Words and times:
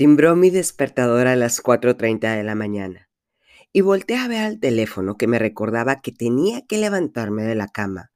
Timbró 0.00 0.34
mi 0.34 0.48
despertador 0.48 1.26
a 1.26 1.36
las 1.36 1.62
4.30 1.62 2.34
de 2.34 2.42
la 2.42 2.54
mañana 2.54 3.10
y 3.70 3.82
volteé 3.82 4.16
a 4.16 4.28
ver 4.28 4.44
al 4.44 4.58
teléfono 4.58 5.18
que 5.18 5.26
me 5.26 5.38
recordaba 5.38 6.00
que 6.00 6.10
tenía 6.10 6.62
que 6.62 6.78
levantarme 6.78 7.42
de 7.42 7.54
la 7.54 7.68
cama, 7.68 8.10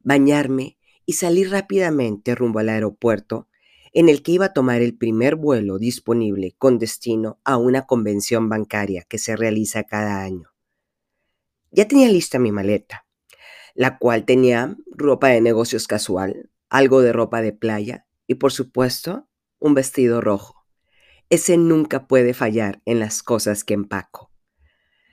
bañarme 0.00 0.78
y 1.04 1.12
salir 1.12 1.50
rápidamente 1.50 2.34
rumbo 2.34 2.60
al 2.60 2.70
aeropuerto 2.70 3.50
en 3.92 4.08
el 4.08 4.22
que 4.22 4.32
iba 4.32 4.46
a 4.46 4.52
tomar 4.54 4.80
el 4.80 4.96
primer 4.96 5.36
vuelo 5.36 5.78
disponible 5.78 6.54
con 6.56 6.78
destino 6.78 7.38
a 7.44 7.58
una 7.58 7.82
convención 7.82 8.48
bancaria 8.48 9.04
que 9.06 9.18
se 9.18 9.36
realiza 9.36 9.84
cada 9.84 10.22
año. 10.22 10.54
Ya 11.70 11.86
tenía 11.86 12.08
lista 12.08 12.38
mi 12.38 12.50
maleta, 12.50 13.04
la 13.74 13.98
cual 13.98 14.24
tenía 14.24 14.74
ropa 14.86 15.28
de 15.28 15.42
negocios 15.42 15.86
casual, 15.86 16.48
algo 16.70 17.02
de 17.02 17.12
ropa 17.12 17.42
de 17.42 17.52
playa 17.52 18.06
y 18.26 18.36
por 18.36 18.52
supuesto 18.52 19.28
un 19.58 19.74
vestido 19.74 20.22
rojo. 20.22 20.55
Ese 21.28 21.56
nunca 21.56 22.06
puede 22.06 22.34
fallar 22.34 22.80
en 22.84 23.00
las 23.00 23.22
cosas 23.22 23.64
que 23.64 23.74
empaco. 23.74 24.30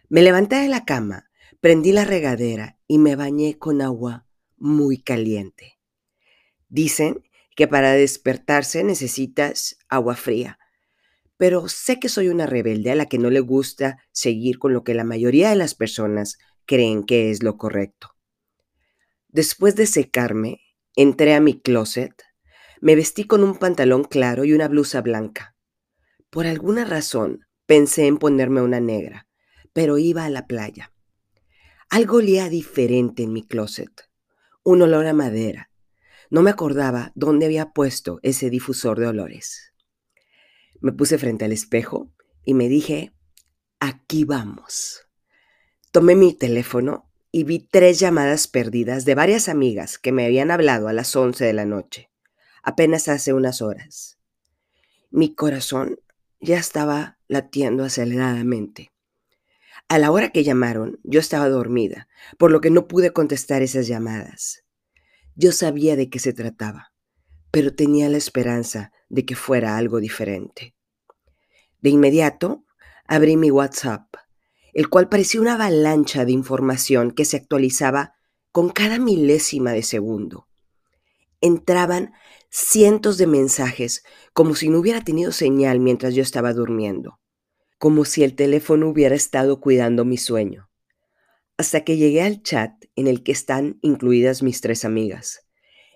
Me 0.09 0.21
levanté 0.21 0.57
de 0.57 0.69
la 0.69 0.85
cama, 0.85 1.31
prendí 1.59 1.91
la 1.91 2.05
regadera 2.05 2.77
y 2.87 2.99
me 2.99 3.15
bañé 3.15 3.57
con 3.57 3.81
agua 3.81 4.27
muy 4.57 5.01
caliente. 5.01 5.79
Dicen 6.69 7.23
que 7.55 7.67
para 7.67 7.93
despertarse 7.93 8.83
necesitas 8.83 9.77
agua 9.89 10.15
fría, 10.15 10.59
pero 11.37 11.67
sé 11.67 11.99
que 11.99 12.09
soy 12.09 12.29
una 12.29 12.45
rebelde 12.45 12.91
a 12.91 12.95
la 12.95 13.07
que 13.07 13.17
no 13.17 13.31
le 13.31 13.39
gusta 13.39 13.97
seguir 14.11 14.59
con 14.59 14.71
lo 14.71 14.83
que 14.83 14.93
la 14.93 15.03
mayoría 15.03 15.49
de 15.49 15.55
las 15.55 15.73
personas 15.73 16.37
creen 16.65 17.03
que 17.03 17.31
es 17.31 17.41
lo 17.41 17.57
correcto. 17.57 18.15
Después 19.29 19.75
de 19.75 19.87
secarme, 19.87 20.61
entré 20.95 21.33
a 21.33 21.39
mi 21.39 21.59
closet, 21.59 22.13
me 22.81 22.95
vestí 22.95 23.23
con 23.23 23.43
un 23.43 23.55
pantalón 23.55 24.03
claro 24.03 24.45
y 24.45 24.53
una 24.53 24.67
blusa 24.67 25.01
blanca. 25.01 25.52
Por 26.33 26.47
alguna 26.47 26.83
razón 26.83 27.45
pensé 27.67 28.07
en 28.07 28.17
ponerme 28.17 28.63
una 28.63 28.79
negra, 28.79 29.27
pero 29.71 29.99
iba 29.99 30.25
a 30.25 30.31
la 30.31 30.47
playa. 30.47 30.91
Algo 31.91 32.17
olía 32.17 32.49
diferente 32.49 33.21
en 33.21 33.33
mi 33.33 33.45
closet, 33.45 34.09
un 34.63 34.81
olor 34.81 35.05
a 35.05 35.13
madera. 35.13 35.69
No 36.31 36.41
me 36.41 36.49
acordaba 36.49 37.11
dónde 37.13 37.45
había 37.45 37.71
puesto 37.71 38.19
ese 38.23 38.49
difusor 38.49 38.99
de 38.99 39.05
olores. 39.05 39.73
Me 40.81 40.91
puse 40.91 41.19
frente 41.19 41.45
al 41.45 41.51
espejo 41.51 42.11
y 42.43 42.55
me 42.55 42.67
dije, 42.67 43.13
aquí 43.79 44.23
vamos. 44.23 45.07
Tomé 45.91 46.15
mi 46.15 46.33
teléfono 46.33 47.11
y 47.31 47.43
vi 47.43 47.59
tres 47.59 47.99
llamadas 47.99 48.47
perdidas 48.47 49.05
de 49.05 49.13
varias 49.13 49.49
amigas 49.49 49.99
que 49.99 50.11
me 50.11 50.25
habían 50.25 50.49
hablado 50.49 50.87
a 50.87 50.93
las 50.93 51.15
11 51.15 51.45
de 51.45 51.53
la 51.53 51.65
noche, 51.65 52.09
apenas 52.63 53.07
hace 53.07 53.33
unas 53.33 53.61
horas. 53.61 54.17
Mi 55.11 55.35
corazón 55.35 55.99
ya 56.43 56.57
estaba 56.57 57.17
latiendo 57.27 57.83
aceleradamente. 57.85 58.91
A 59.87 59.97
la 59.97 60.11
hora 60.11 60.29
que 60.29 60.43
llamaron, 60.43 60.99
yo 61.03 61.19
estaba 61.19 61.47
dormida, 61.49 62.07
por 62.37 62.51
lo 62.51 62.61
que 62.61 62.69
no 62.69 62.87
pude 62.87 63.13
contestar 63.13 63.61
esas 63.61 63.87
llamadas. 63.87 64.63
Yo 65.35 65.51
sabía 65.51 65.95
de 65.95 66.09
qué 66.09 66.19
se 66.19 66.33
trataba, 66.33 66.91
pero 67.51 67.73
tenía 67.73 68.09
la 68.09 68.17
esperanza 68.17 68.91
de 69.09 69.25
que 69.25 69.35
fuera 69.35 69.77
algo 69.77 69.99
diferente. 69.99 70.75
De 71.79 71.89
inmediato, 71.89 72.65
abrí 73.07 73.37
mi 73.37 73.49
WhatsApp, 73.49 74.13
el 74.73 74.89
cual 74.89 75.09
parecía 75.09 75.41
una 75.41 75.53
avalancha 75.53 76.25
de 76.25 76.31
información 76.31 77.11
que 77.11 77.25
se 77.25 77.37
actualizaba 77.37 78.15
con 78.51 78.69
cada 78.69 78.99
milésima 78.99 79.71
de 79.71 79.83
segundo. 79.83 80.47
Entraban 81.43 82.13
cientos 82.49 83.17
de 83.17 83.27
mensajes, 83.27 84.05
como 84.31 84.55
si 84.55 84.69
no 84.69 84.79
hubiera 84.79 85.01
tenido 85.03 85.33
señal 85.33 85.81
mientras 85.81 86.15
yo 86.15 86.21
estaba 86.21 86.53
durmiendo, 86.53 87.19
como 87.77 88.05
si 88.05 88.23
el 88.23 88.33
teléfono 88.33 88.87
hubiera 88.87 89.13
estado 89.13 89.59
cuidando 89.59 90.05
mi 90.05 90.15
sueño, 90.15 90.69
hasta 91.57 91.83
que 91.83 91.97
llegué 91.97 92.21
al 92.21 92.43
chat 92.43 92.71
en 92.95 93.07
el 93.07 93.23
que 93.23 93.33
están 93.33 93.77
incluidas 93.81 94.41
mis 94.41 94.61
tres 94.61 94.85
amigas, 94.85 95.41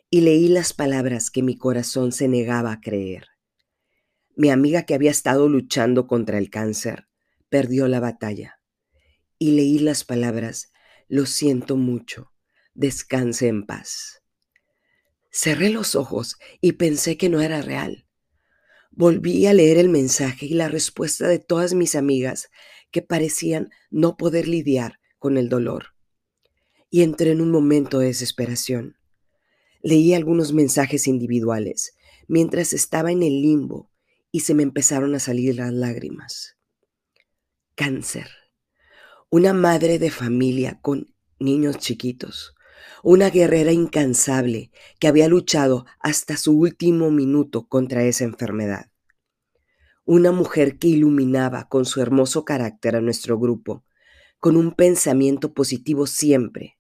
y 0.09 0.19
leí 0.19 0.49
las 0.49 0.73
palabras 0.73 1.31
que 1.31 1.44
mi 1.44 1.57
corazón 1.57 2.11
se 2.11 2.27
negaba 2.27 2.73
a 2.73 2.81
creer. 2.81 3.27
Mi 4.35 4.49
amiga 4.49 4.83
que 4.83 4.95
había 4.95 5.11
estado 5.11 5.47
luchando 5.47 6.07
contra 6.07 6.39
el 6.39 6.49
cáncer 6.49 7.07
perdió 7.47 7.88
la 7.88 8.01
batalla, 8.01 8.59
y 9.39 9.51
leí 9.51 9.79
las 9.79 10.03
palabras, 10.03 10.73
lo 11.07 11.25
siento 11.25 11.77
mucho, 11.77 12.33
descanse 12.73 13.47
en 13.47 13.66
paz. 13.66 14.26
Cerré 15.39 15.69
los 15.69 15.93
ojos 15.93 16.39
y 16.61 16.71
pensé 16.71 17.15
que 17.15 17.29
no 17.29 17.41
era 17.41 17.61
real. 17.61 18.07
Volví 18.89 19.45
a 19.45 19.53
leer 19.53 19.77
el 19.77 19.87
mensaje 19.87 20.47
y 20.47 20.55
la 20.55 20.67
respuesta 20.67 21.27
de 21.27 21.37
todas 21.37 21.75
mis 21.75 21.93
amigas 21.93 22.49
que 22.89 23.03
parecían 23.03 23.69
no 23.91 24.17
poder 24.17 24.47
lidiar 24.47 24.99
con 25.19 25.37
el 25.37 25.47
dolor. 25.47 25.93
Y 26.89 27.03
entré 27.03 27.29
en 27.29 27.41
un 27.41 27.51
momento 27.51 27.99
de 27.99 28.07
desesperación. 28.07 28.97
Leí 29.83 30.15
algunos 30.15 30.53
mensajes 30.53 31.05
individuales 31.05 31.93
mientras 32.27 32.73
estaba 32.73 33.11
en 33.11 33.21
el 33.21 33.39
limbo 33.39 33.91
y 34.31 34.39
se 34.39 34.55
me 34.55 34.63
empezaron 34.63 35.13
a 35.13 35.19
salir 35.19 35.53
las 35.57 35.71
lágrimas. 35.71 36.57
Cáncer. 37.75 38.31
Una 39.29 39.53
madre 39.53 39.99
de 39.99 40.09
familia 40.09 40.79
con 40.81 41.13
niños 41.37 41.77
chiquitos 41.77 42.56
una 43.03 43.30
guerrera 43.30 43.72
incansable 43.72 44.72
que 45.00 45.08
había 45.08 45.28
luchado 45.28 45.85
hasta 46.00 46.38
su 46.38 46.58
último 46.58 47.12
minuto 47.12 47.68
contra 47.68 48.03
esa 48.03 48.24
enfermedad. 48.24 48.91
Una 50.06 50.31
mujer 50.31 50.78
que 50.78 50.88
iluminaba 50.88 51.68
con 51.68 51.85
su 51.85 52.02
hermoso 52.02 52.46
carácter 52.46 52.96
a 52.96 53.02
nuestro 53.02 53.38
grupo, 53.38 53.84
con 54.40 54.56
un 54.56 54.74
pensamiento 54.74 55.53
positivo 55.53 56.08
siempre, 56.08 56.78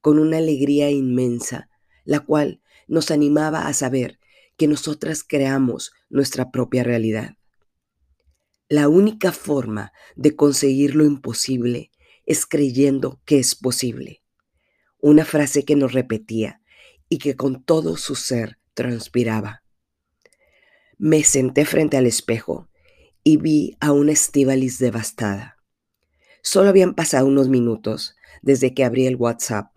con 0.00 0.18
una 0.18 0.38
alegría 0.38 0.90
inmensa, 0.90 1.70
la 2.04 2.20
cual 2.20 2.60
nos 2.88 3.10
animaba 3.10 3.66
a 3.66 3.72
saber 3.72 4.18
que 4.56 4.68
nosotras 4.68 5.24
creamos 5.26 5.92
nuestra 6.08 6.50
propia 6.50 6.82
realidad. 6.82 7.36
La 8.68 8.88
única 8.88 9.30
forma 9.32 9.92
de 10.16 10.34
conseguir 10.34 10.96
lo 10.96 11.04
imposible 11.04 11.92
es 12.24 12.46
creyendo 12.46 13.20
que 13.24 13.38
es 13.38 13.54
posible 13.54 14.22
una 15.00 15.24
frase 15.24 15.64
que 15.64 15.76
nos 15.76 15.92
repetía 15.92 16.60
y 17.08 17.18
que 17.18 17.36
con 17.36 17.62
todo 17.62 17.96
su 17.96 18.14
ser 18.14 18.58
transpiraba. 18.74 19.62
Me 20.98 21.24
senté 21.24 21.64
frente 21.64 21.96
al 21.96 22.06
espejo 22.06 22.68
y 23.22 23.36
vi 23.36 23.76
a 23.80 23.92
una 23.92 24.12
Estivalis 24.12 24.78
devastada. 24.78 25.56
Solo 26.42 26.68
habían 26.68 26.94
pasado 26.94 27.26
unos 27.26 27.48
minutos 27.48 28.16
desde 28.42 28.72
que 28.72 28.84
abrí 28.84 29.06
el 29.06 29.16
WhatsApp 29.16 29.76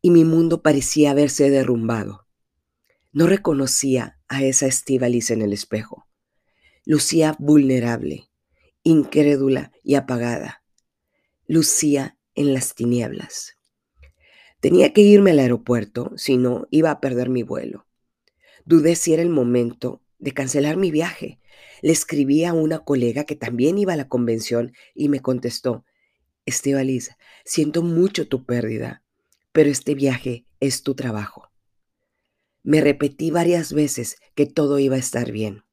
y 0.00 0.10
mi 0.10 0.24
mundo 0.24 0.62
parecía 0.62 1.10
haberse 1.10 1.50
derrumbado. 1.50 2.26
No 3.12 3.26
reconocía 3.26 4.18
a 4.28 4.42
esa 4.42 4.66
Estivalis 4.66 5.30
en 5.30 5.42
el 5.42 5.52
espejo. 5.52 6.06
Lucía 6.84 7.36
vulnerable, 7.38 8.30
incrédula 8.82 9.72
y 9.82 9.94
apagada. 9.94 10.62
Lucía 11.46 12.18
en 12.34 12.52
las 12.54 12.74
tinieblas. 12.74 13.56
Tenía 14.64 14.94
que 14.94 15.02
irme 15.02 15.32
al 15.32 15.40
aeropuerto, 15.40 16.12
si 16.16 16.38
no, 16.38 16.66
iba 16.70 16.90
a 16.90 16.98
perder 16.98 17.28
mi 17.28 17.42
vuelo. 17.42 17.86
Dudé 18.64 18.96
si 18.96 19.12
era 19.12 19.20
el 19.20 19.28
momento 19.28 20.00
de 20.18 20.32
cancelar 20.32 20.78
mi 20.78 20.90
viaje. 20.90 21.38
Le 21.82 21.92
escribí 21.92 22.46
a 22.46 22.54
una 22.54 22.78
colega 22.78 23.24
que 23.24 23.36
también 23.36 23.76
iba 23.76 23.92
a 23.92 23.96
la 23.96 24.08
convención 24.08 24.72
y 24.94 25.10
me 25.10 25.20
contestó, 25.20 25.84
Estebalis, 26.46 27.10
siento 27.44 27.82
mucho 27.82 28.26
tu 28.26 28.46
pérdida, 28.46 29.02
pero 29.52 29.68
este 29.68 29.94
viaje 29.94 30.46
es 30.60 30.82
tu 30.82 30.94
trabajo. 30.94 31.50
Me 32.62 32.80
repetí 32.80 33.30
varias 33.30 33.74
veces 33.74 34.16
que 34.34 34.46
todo 34.46 34.78
iba 34.78 34.96
a 34.96 34.98
estar 34.98 35.30
bien. 35.30 35.64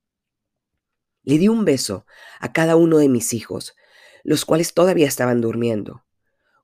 Le 1.23 1.37
di 1.37 1.47
un 1.47 1.63
beso 1.63 2.05
a 2.41 2.51
cada 2.51 2.75
uno 2.75 2.97
de 2.97 3.07
mis 3.07 3.31
hijos, 3.31 3.73
los 4.25 4.43
cuales 4.43 4.73
todavía 4.73 5.07
estaban 5.07 5.39
durmiendo. 5.39 6.03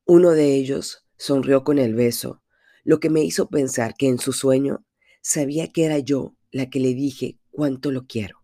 Uno 0.03 0.31
de 0.31 0.55
ellos 0.55 1.06
Sonrió 1.17 1.63
con 1.63 1.79
el 1.79 1.95
beso, 1.95 2.43
lo 2.83 2.99
que 2.99 3.09
me 3.09 3.23
hizo 3.23 3.49
pensar 3.49 3.95
que 3.95 4.07
en 4.07 4.19
su 4.19 4.33
sueño 4.33 4.85
sabía 5.21 5.67
que 5.67 5.85
era 5.85 5.97
yo 5.97 6.35
la 6.51 6.69
que 6.69 6.79
le 6.79 6.93
dije 6.93 7.39
cuánto 7.49 7.91
lo 7.91 8.05
quiero. 8.05 8.43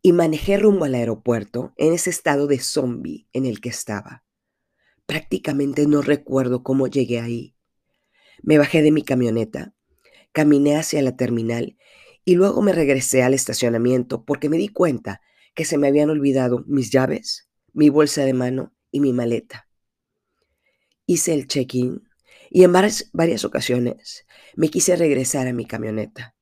Y 0.00 0.12
manejé 0.12 0.56
rumbo 0.56 0.84
al 0.84 0.94
aeropuerto 0.94 1.74
en 1.76 1.92
ese 1.92 2.10
estado 2.10 2.46
de 2.46 2.60
zombie 2.60 3.26
en 3.32 3.44
el 3.44 3.60
que 3.60 3.70
estaba. 3.70 4.24
Prácticamente 5.04 5.86
no 5.88 6.00
recuerdo 6.00 6.62
cómo 6.62 6.86
llegué 6.86 7.18
ahí. 7.18 7.56
Me 8.40 8.56
bajé 8.56 8.80
de 8.80 8.92
mi 8.92 9.02
camioneta, 9.02 9.74
caminé 10.30 10.76
hacia 10.76 11.02
la 11.02 11.16
terminal 11.16 11.76
y 12.24 12.36
luego 12.36 12.62
me 12.62 12.72
regresé 12.72 13.24
al 13.24 13.34
estacionamiento 13.34 14.24
porque 14.24 14.48
me 14.48 14.58
di 14.58 14.68
cuenta 14.68 15.20
que 15.56 15.64
se 15.64 15.76
me 15.76 15.88
habían 15.88 16.08
olvidado 16.08 16.62
mis 16.68 16.90
llaves, 16.90 17.50
mi 17.72 17.88
bolsa 17.88 18.24
de 18.24 18.32
mano 18.32 18.72
y 18.92 19.00
mi 19.00 19.12
maleta 19.12 19.67
hice 21.08 21.32
el 21.32 21.48
check-in 21.48 22.06
y 22.50 22.64
en 22.64 22.72
varias, 22.72 23.44
ocasiones 23.44 24.26
me 24.54 24.68
quise 24.68 24.94
regresar 24.94 25.48
a 25.48 25.52
mi 25.52 25.64
camioneta. 25.64 26.36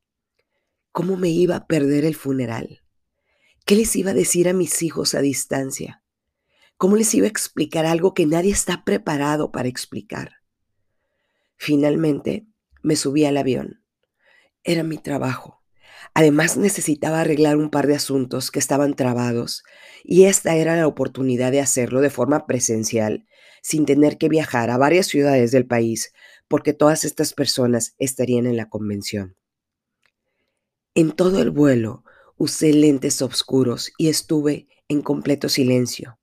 ¿Cómo 0.91 1.17
me 1.17 1.29
iba 1.29 1.57
a 1.57 1.67
perder 1.67 2.05
el 2.05 2.17
funeral? 2.17 2.83
¿Qué 3.65 3.77
les 3.77 3.95
iba 3.95 4.11
a 4.11 4.15
decir 4.15 4.49
a 4.49 4.53
mis 4.53 4.83
hijos 4.83 5.15
a 5.15 5.21
distancia? 5.21 6.03
¿Cómo 6.77 6.97
les 6.97 7.15
iba 7.15 7.27
a 7.27 7.31
explicar 7.31 7.87
algo 7.87 8.13
que 8.13 8.27
nadie 8.27 8.51
está 8.51 8.85
preparado 8.85 9.53
para 9.53 9.69
explicar? 9.69 10.33
Finalmente, 11.57 12.47
me 12.83 12.97
subí 12.97 13.25
al 13.25 13.37
avión. 13.37 13.85
Era 14.65 14.83
mi 14.83 14.99
trabajo. 14.99 15.63
Además, 16.13 16.57
necesitaba 16.57 17.21
arreglar 17.21 17.57
un 17.57 17.71
par 17.71 17.87
de 17.87 17.95
asuntos 17.95 18.51
que 18.51 18.59
estaban 18.59 18.95
trabados 18.95 19.63
y 20.03 20.25
esta 20.25 20.57
era 20.57 20.77
la 20.77 20.89
oportunidad 20.89 21.53
de 21.53 21.61
hacerlo 21.61 22.01
de 22.01 22.11
forma 22.11 22.47
presencial, 22.47 23.27
sin 23.67 23.85
tener 23.85 24.17
que 24.17 24.29
viajar 24.29 24.71
a 24.71 24.79
varias 24.79 25.09
ciudades 25.09 25.51
del 25.51 25.67
país, 25.67 26.13
porque 26.47 26.73
todas 26.73 27.03
estas 27.03 27.35
personas 27.35 27.97
estarían 27.99 28.47
en 28.47 28.57
la 28.57 28.69
convención. 28.69 29.35
En 30.95 31.11
todo 31.11 31.43
el 31.43 31.51
vuelo 31.51 32.05
usé 32.37 32.73
lentes 32.73 33.21
oscuros 33.23 33.91
y 33.99 34.09
estuve 34.09 34.69
en 34.87 35.03
completo 35.03 35.49
silencio. 35.49 36.21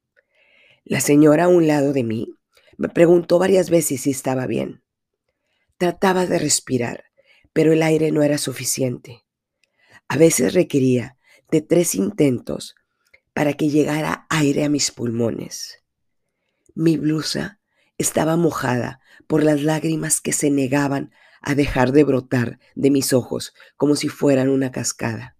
La 0.85 1.01
señora 1.01 1.43
a 1.43 1.47
un 1.49 1.67
lado 1.67 1.91
de 1.91 2.05
mí 2.05 2.33
me 2.77 2.87
preguntó 2.87 3.39
varias 3.39 3.69
veces 3.69 3.99
si 3.99 4.11
estaba 4.11 4.47
bien. 4.47 4.81
Trataba 5.77 6.25
de 6.25 6.39
respirar, 6.39 7.03
pero 7.51 7.73
el 7.73 7.83
aire 7.83 8.13
no 8.13 8.23
era 8.23 8.37
suficiente. 8.37 9.25
A 10.07 10.15
veces 10.15 10.53
requería 10.53 11.17
de 11.51 11.61
tres 11.61 11.93
intentos 11.93 12.75
para 13.33 13.51
que 13.51 13.67
llegara 13.67 14.27
aire 14.29 14.63
a 14.63 14.69
mis 14.69 14.91
pulmones. 14.91 15.82
Mi 16.75 16.97
blusa 16.97 17.59
estaba 17.97 18.35
mojada 18.35 18.99
por 19.27 19.43
las 19.43 19.61
lágrimas 19.61 20.21
que 20.21 20.33
se 20.33 20.49
negaban 20.49 21.11
a 21.41 21.55
dejar 21.55 21.91
de 21.91 22.03
brotar 22.03 22.59
de 22.75 22.89
mis 22.89 23.13
ojos 23.13 23.53
como 23.77 23.95
si 23.95 24.07
fueran 24.07 24.49
una 24.49 24.71
cascada. 24.71 25.37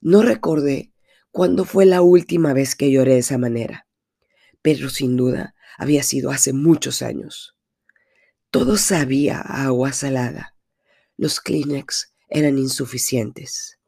No 0.00 0.22
recordé 0.22 0.92
cuándo 1.30 1.64
fue 1.64 1.84
la 1.86 2.02
última 2.02 2.52
vez 2.52 2.76
que 2.76 2.90
lloré 2.90 3.14
de 3.14 3.18
esa 3.18 3.38
manera, 3.38 3.86
pero 4.62 4.88
sin 4.88 5.16
duda 5.16 5.54
había 5.76 6.02
sido 6.02 6.30
hace 6.30 6.52
muchos 6.52 7.02
años. 7.02 7.56
Todo 8.50 8.76
sabía 8.76 9.40
a 9.40 9.64
agua 9.64 9.92
salada. 9.92 10.56
Los 11.16 11.40
Kleenex 11.40 12.14
eran 12.28 12.58
insuficientes. 12.58 13.78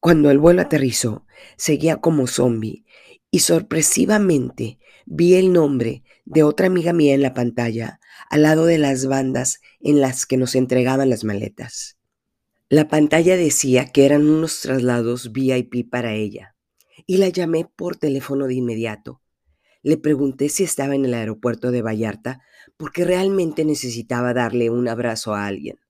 Cuando 0.00 0.30
el 0.30 0.38
vuelo 0.38 0.62
aterrizó, 0.62 1.26
seguía 1.56 1.96
como 1.96 2.26
zombie 2.26 2.84
y 3.30 3.40
sorpresivamente 3.40 4.78
vi 5.10 5.36
el 5.36 5.54
nombre 5.54 6.02
de 6.26 6.42
otra 6.42 6.66
amiga 6.66 6.92
mía 6.92 7.14
en 7.14 7.22
la 7.22 7.32
pantalla 7.32 7.98
al 8.28 8.42
lado 8.42 8.66
de 8.66 8.76
las 8.76 9.06
bandas 9.06 9.60
en 9.80 10.02
las 10.02 10.26
que 10.26 10.36
nos 10.36 10.54
entregaban 10.54 11.08
las 11.08 11.24
maletas. 11.24 11.96
La 12.68 12.88
pantalla 12.88 13.36
decía 13.36 13.86
que 13.86 14.04
eran 14.04 14.28
unos 14.28 14.60
traslados 14.60 15.32
VIP 15.32 15.88
para 15.88 16.12
ella 16.12 16.54
y 17.06 17.16
la 17.16 17.30
llamé 17.30 17.64
por 17.64 17.96
teléfono 17.96 18.46
de 18.46 18.54
inmediato. 18.54 19.22
Le 19.82 19.96
pregunté 19.96 20.50
si 20.50 20.64
estaba 20.64 20.94
en 20.94 21.06
el 21.06 21.14
aeropuerto 21.14 21.70
de 21.70 21.80
Vallarta 21.80 22.42
porque 22.76 23.04
realmente 23.04 23.64
necesitaba 23.64 24.34
darle 24.34 24.68
un 24.68 24.88
abrazo 24.88 25.34
a 25.34 25.46
alguien. 25.46 25.80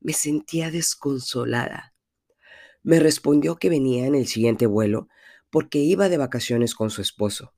Me 0.00 0.12
sentía 0.12 0.70
desconsolada. 0.70 1.92
Me 2.84 3.00
respondió 3.00 3.56
que 3.56 3.68
venía 3.68 4.06
en 4.06 4.14
el 4.14 4.28
siguiente 4.28 4.66
vuelo 4.66 5.08
porque 5.50 5.78
iba 5.78 6.08
de 6.08 6.18
vacaciones 6.18 6.76
con 6.76 6.90
su 6.90 7.02
esposo. 7.02 7.52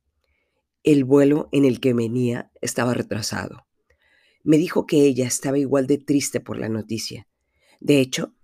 El 0.87 1.03
vuelo 1.03 1.49
en 1.50 1.65
el 1.65 1.81
que 1.81 1.94
venía 1.94 2.53
estaba 2.61 2.94
retrasado. 2.94 3.67
Me 4.44 4.56
dijo 4.56 4.87
que 4.87 5.03
ella 5.03 5.27
estaba 5.27 5.59
igual 5.59 5.88
de 5.88 5.99
triste 5.99 6.38
por 6.38 6.59
la 6.59 6.69
noticia. 6.69 7.27
De 7.81 7.99
hecho, 7.99 8.37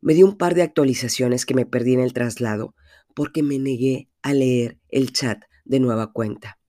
me 0.00 0.14
dio 0.14 0.24
un 0.24 0.38
par 0.38 0.54
de 0.54 0.62
actualizaciones 0.62 1.44
que 1.44 1.54
me 1.54 1.66
perdí 1.66 1.94
en 1.94 2.00
el 2.00 2.12
traslado 2.12 2.76
porque 3.16 3.42
me 3.42 3.58
negué 3.58 4.08
a 4.22 4.32
leer 4.32 4.78
el 4.90 5.12
chat 5.12 5.42
de 5.64 5.80
nueva 5.80 6.12
cuenta. 6.12 6.60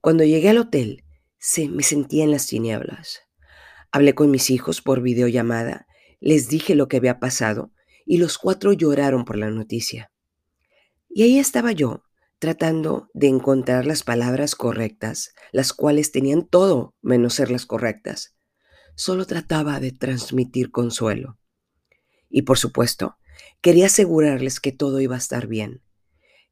Cuando 0.00 0.22
llegué 0.22 0.50
al 0.50 0.58
hotel, 0.58 1.02
se 1.38 1.68
me 1.68 1.82
sentía 1.82 2.22
en 2.22 2.30
las 2.30 2.46
tinieblas. 2.46 3.22
Hablé 3.90 4.14
con 4.14 4.30
mis 4.30 4.50
hijos 4.50 4.82
por 4.82 5.02
videollamada, 5.02 5.88
les 6.20 6.48
dije 6.48 6.76
lo 6.76 6.86
que 6.86 6.98
había 6.98 7.18
pasado 7.18 7.72
y 8.06 8.18
los 8.18 8.38
cuatro 8.38 8.72
lloraron 8.72 9.24
por 9.24 9.36
la 9.36 9.50
noticia. 9.50 10.12
Y 11.08 11.24
ahí 11.24 11.40
estaba 11.40 11.72
yo, 11.72 12.04
tratando 12.38 13.10
de 13.14 13.28
encontrar 13.28 13.86
las 13.86 14.04
palabras 14.04 14.54
correctas, 14.54 15.34
las 15.52 15.72
cuales 15.72 16.12
tenían 16.12 16.46
todo 16.46 16.94
menos 17.02 17.34
ser 17.34 17.50
las 17.50 17.66
correctas. 17.66 18.36
Solo 18.94 19.26
trataba 19.26 19.80
de 19.80 19.92
transmitir 19.92 20.70
consuelo. 20.70 21.38
Y 22.28 22.42
por 22.42 22.58
supuesto, 22.58 23.16
quería 23.60 23.86
asegurarles 23.86 24.60
que 24.60 24.72
todo 24.72 25.00
iba 25.00 25.14
a 25.14 25.18
estar 25.18 25.46
bien, 25.46 25.82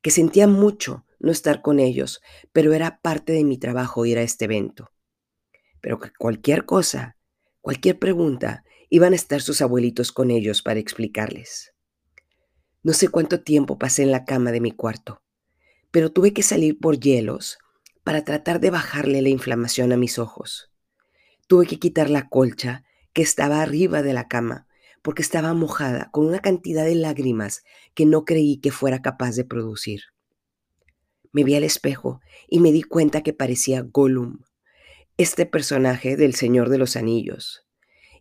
que 0.02 0.10
sentía 0.10 0.46
mucho 0.46 1.04
no 1.18 1.32
estar 1.32 1.62
con 1.62 1.80
ellos, 1.80 2.20
pero 2.52 2.72
era 2.72 3.00
parte 3.00 3.32
de 3.32 3.44
mi 3.44 3.58
trabajo 3.58 4.06
ir 4.06 4.18
a 4.18 4.22
este 4.22 4.46
evento. 4.46 4.90
Pero 5.80 5.98
que 5.98 6.10
cualquier 6.18 6.64
cosa, 6.64 7.16
cualquier 7.60 7.98
pregunta, 7.98 8.64
iban 8.90 9.12
a 9.12 9.16
estar 9.16 9.40
sus 9.40 9.62
abuelitos 9.62 10.12
con 10.12 10.30
ellos 10.30 10.62
para 10.62 10.80
explicarles. 10.80 11.74
No 12.82 12.92
sé 12.92 13.08
cuánto 13.08 13.42
tiempo 13.42 13.78
pasé 13.78 14.02
en 14.02 14.12
la 14.12 14.24
cama 14.24 14.52
de 14.52 14.60
mi 14.60 14.70
cuarto, 14.70 15.22
pero 15.96 16.12
tuve 16.12 16.34
que 16.34 16.42
salir 16.42 16.78
por 16.78 17.00
hielos 17.00 17.56
para 18.04 18.22
tratar 18.22 18.60
de 18.60 18.68
bajarle 18.68 19.22
la 19.22 19.30
inflamación 19.30 19.94
a 19.94 19.96
mis 19.96 20.18
ojos. 20.18 20.70
Tuve 21.46 21.66
que 21.66 21.78
quitar 21.78 22.10
la 22.10 22.28
colcha 22.28 22.84
que 23.14 23.22
estaba 23.22 23.62
arriba 23.62 24.02
de 24.02 24.12
la 24.12 24.28
cama 24.28 24.66
porque 25.00 25.22
estaba 25.22 25.54
mojada 25.54 26.10
con 26.12 26.26
una 26.26 26.40
cantidad 26.40 26.84
de 26.84 26.96
lágrimas 26.96 27.62
que 27.94 28.04
no 28.04 28.26
creí 28.26 28.58
que 28.58 28.72
fuera 28.72 29.00
capaz 29.00 29.36
de 29.36 29.46
producir. 29.46 30.02
Me 31.32 31.44
vi 31.44 31.54
al 31.54 31.64
espejo 31.64 32.20
y 32.46 32.60
me 32.60 32.72
di 32.72 32.82
cuenta 32.82 33.22
que 33.22 33.32
parecía 33.32 33.80
Gollum, 33.80 34.40
este 35.16 35.46
personaje 35.46 36.18
del 36.18 36.34
Señor 36.34 36.68
de 36.68 36.76
los 36.76 36.96
Anillos. 36.96 37.64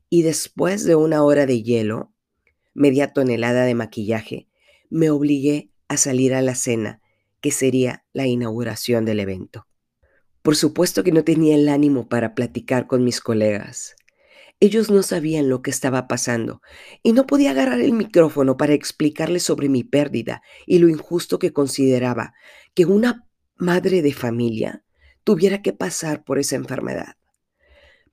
Y 0.10 0.22
después 0.22 0.86
de 0.86 0.96
una 0.96 1.24
hora 1.24 1.46
de 1.46 1.62
hielo, 1.62 2.14
media 2.74 3.12
tonelada 3.12 3.66
de 3.66 3.76
maquillaje 3.76 4.48
me 4.90 5.10
obligué 5.10 5.74
a 5.90 5.98
salir 5.98 6.34
a 6.34 6.42
la 6.42 6.56
cena, 6.56 7.02
que 7.46 7.52
sería 7.52 8.04
la 8.12 8.26
inauguración 8.26 9.06
del 9.06 9.20
evento. 9.20 9.68
Por 10.42 10.56
supuesto 10.56 11.04
que 11.04 11.12
no 11.12 11.24
tenía 11.24 11.54
el 11.54 11.70
ánimo 11.70 12.10
para 12.10 12.34
platicar 12.34 12.88
con 12.88 13.04
mis 13.04 13.22
colegas. 13.22 13.96
Ellos 14.60 14.90
no 14.90 15.04
sabían 15.04 15.48
lo 15.48 15.62
que 15.62 15.70
estaba 15.70 16.08
pasando 16.08 16.64
y 17.04 17.14
no 17.14 17.28
podía 17.28 17.52
agarrar 17.52 17.82
el 17.82 17.94
micrófono 17.94 18.58
para 18.58 18.74
explicarles 18.74 19.44
sobre 19.44 19.70
mi 19.70 19.84
pérdida 19.84 20.42
y 20.66 20.80
lo 20.80 20.90
injusto 20.90 21.38
que 21.38 21.54
consideraba 21.54 22.34
que 22.74 22.88
una 22.88 23.28
madre 23.58 24.02
de 24.02 24.12
familia 24.12 24.84
tuviera 25.24 25.62
que 25.62 25.72
pasar 25.72 26.24
por 26.24 26.40
esa 26.40 26.56
enfermedad. 26.56 27.14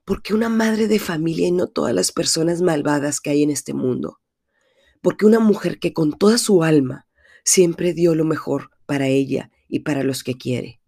Porque 0.05 0.35
una 0.35 0.49
madre 0.49 0.87
de 0.87 0.99
familia 0.99 1.47
y 1.47 1.51
no 1.51 1.69
todas 1.69 1.95
las 1.95 2.11
personas 2.11 2.61
malvadas 2.61 3.19
que 3.19 3.31
hay 3.31 3.41
en 3.41 3.49
este 3.49 3.73
mundo 3.73 4.19
porque 5.01 5.25
una 5.25 5.39
mujer 5.39 5.79
que 5.79 5.91
con 5.91 6.13
toda 6.13 6.37
su 6.37 6.63
alma 6.63 7.07
siempre 7.43 7.93
dio 7.93 8.15
lo 8.15 8.25
mejor 8.25 8.69
para 8.93 9.07
ella 9.07 9.49
y 9.67 9.79
para 9.79 10.03
los 10.03 10.23
que 10.23 10.37
quiere. 10.37 10.79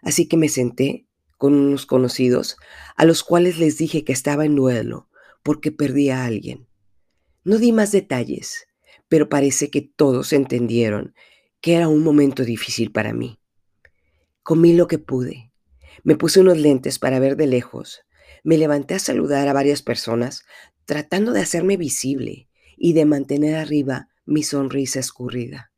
Así 0.00 0.28
que 0.28 0.38
me 0.38 0.48
senté 0.48 1.06
con 1.36 1.52
unos 1.52 1.84
conocidos 1.84 2.56
a 2.96 3.04
los 3.04 3.22
cuales 3.22 3.58
les 3.58 3.76
dije 3.76 4.02
que 4.02 4.14
estaba 4.14 4.46
en 4.46 4.56
duelo 4.56 5.10
porque 5.42 5.72
perdí 5.72 6.08
a 6.08 6.24
alguien. 6.24 6.66
No 7.44 7.58
di 7.58 7.70
más 7.70 7.92
detalles, 7.92 8.66
pero 9.10 9.28
parece 9.28 9.68
que 9.68 9.82
todos 9.82 10.32
entendieron 10.32 11.14
que 11.60 11.74
era 11.74 11.86
un 11.86 12.02
momento 12.02 12.46
difícil 12.46 12.92
para 12.92 13.12
mí. 13.12 13.38
Comí 14.42 14.72
lo 14.72 14.86
que 14.86 14.96
pude. 14.96 15.52
Me 16.04 16.16
puse 16.16 16.40
unos 16.40 16.56
lentes 16.56 16.98
para 16.98 17.18
ver 17.18 17.36
de 17.36 17.46
lejos. 17.46 18.00
Me 18.42 18.56
levanté 18.56 18.94
a 18.94 18.98
saludar 18.98 19.48
a 19.48 19.52
varias 19.52 19.82
personas, 19.82 20.44
tratando 20.86 21.32
de 21.32 21.42
hacerme 21.42 21.76
visible 21.76 22.48
y 22.78 22.94
de 22.94 23.04
mantener 23.04 23.56
arriba 23.56 24.08
mi 24.24 24.42
sonrisa 24.42 24.98
escurrida. 24.98 25.71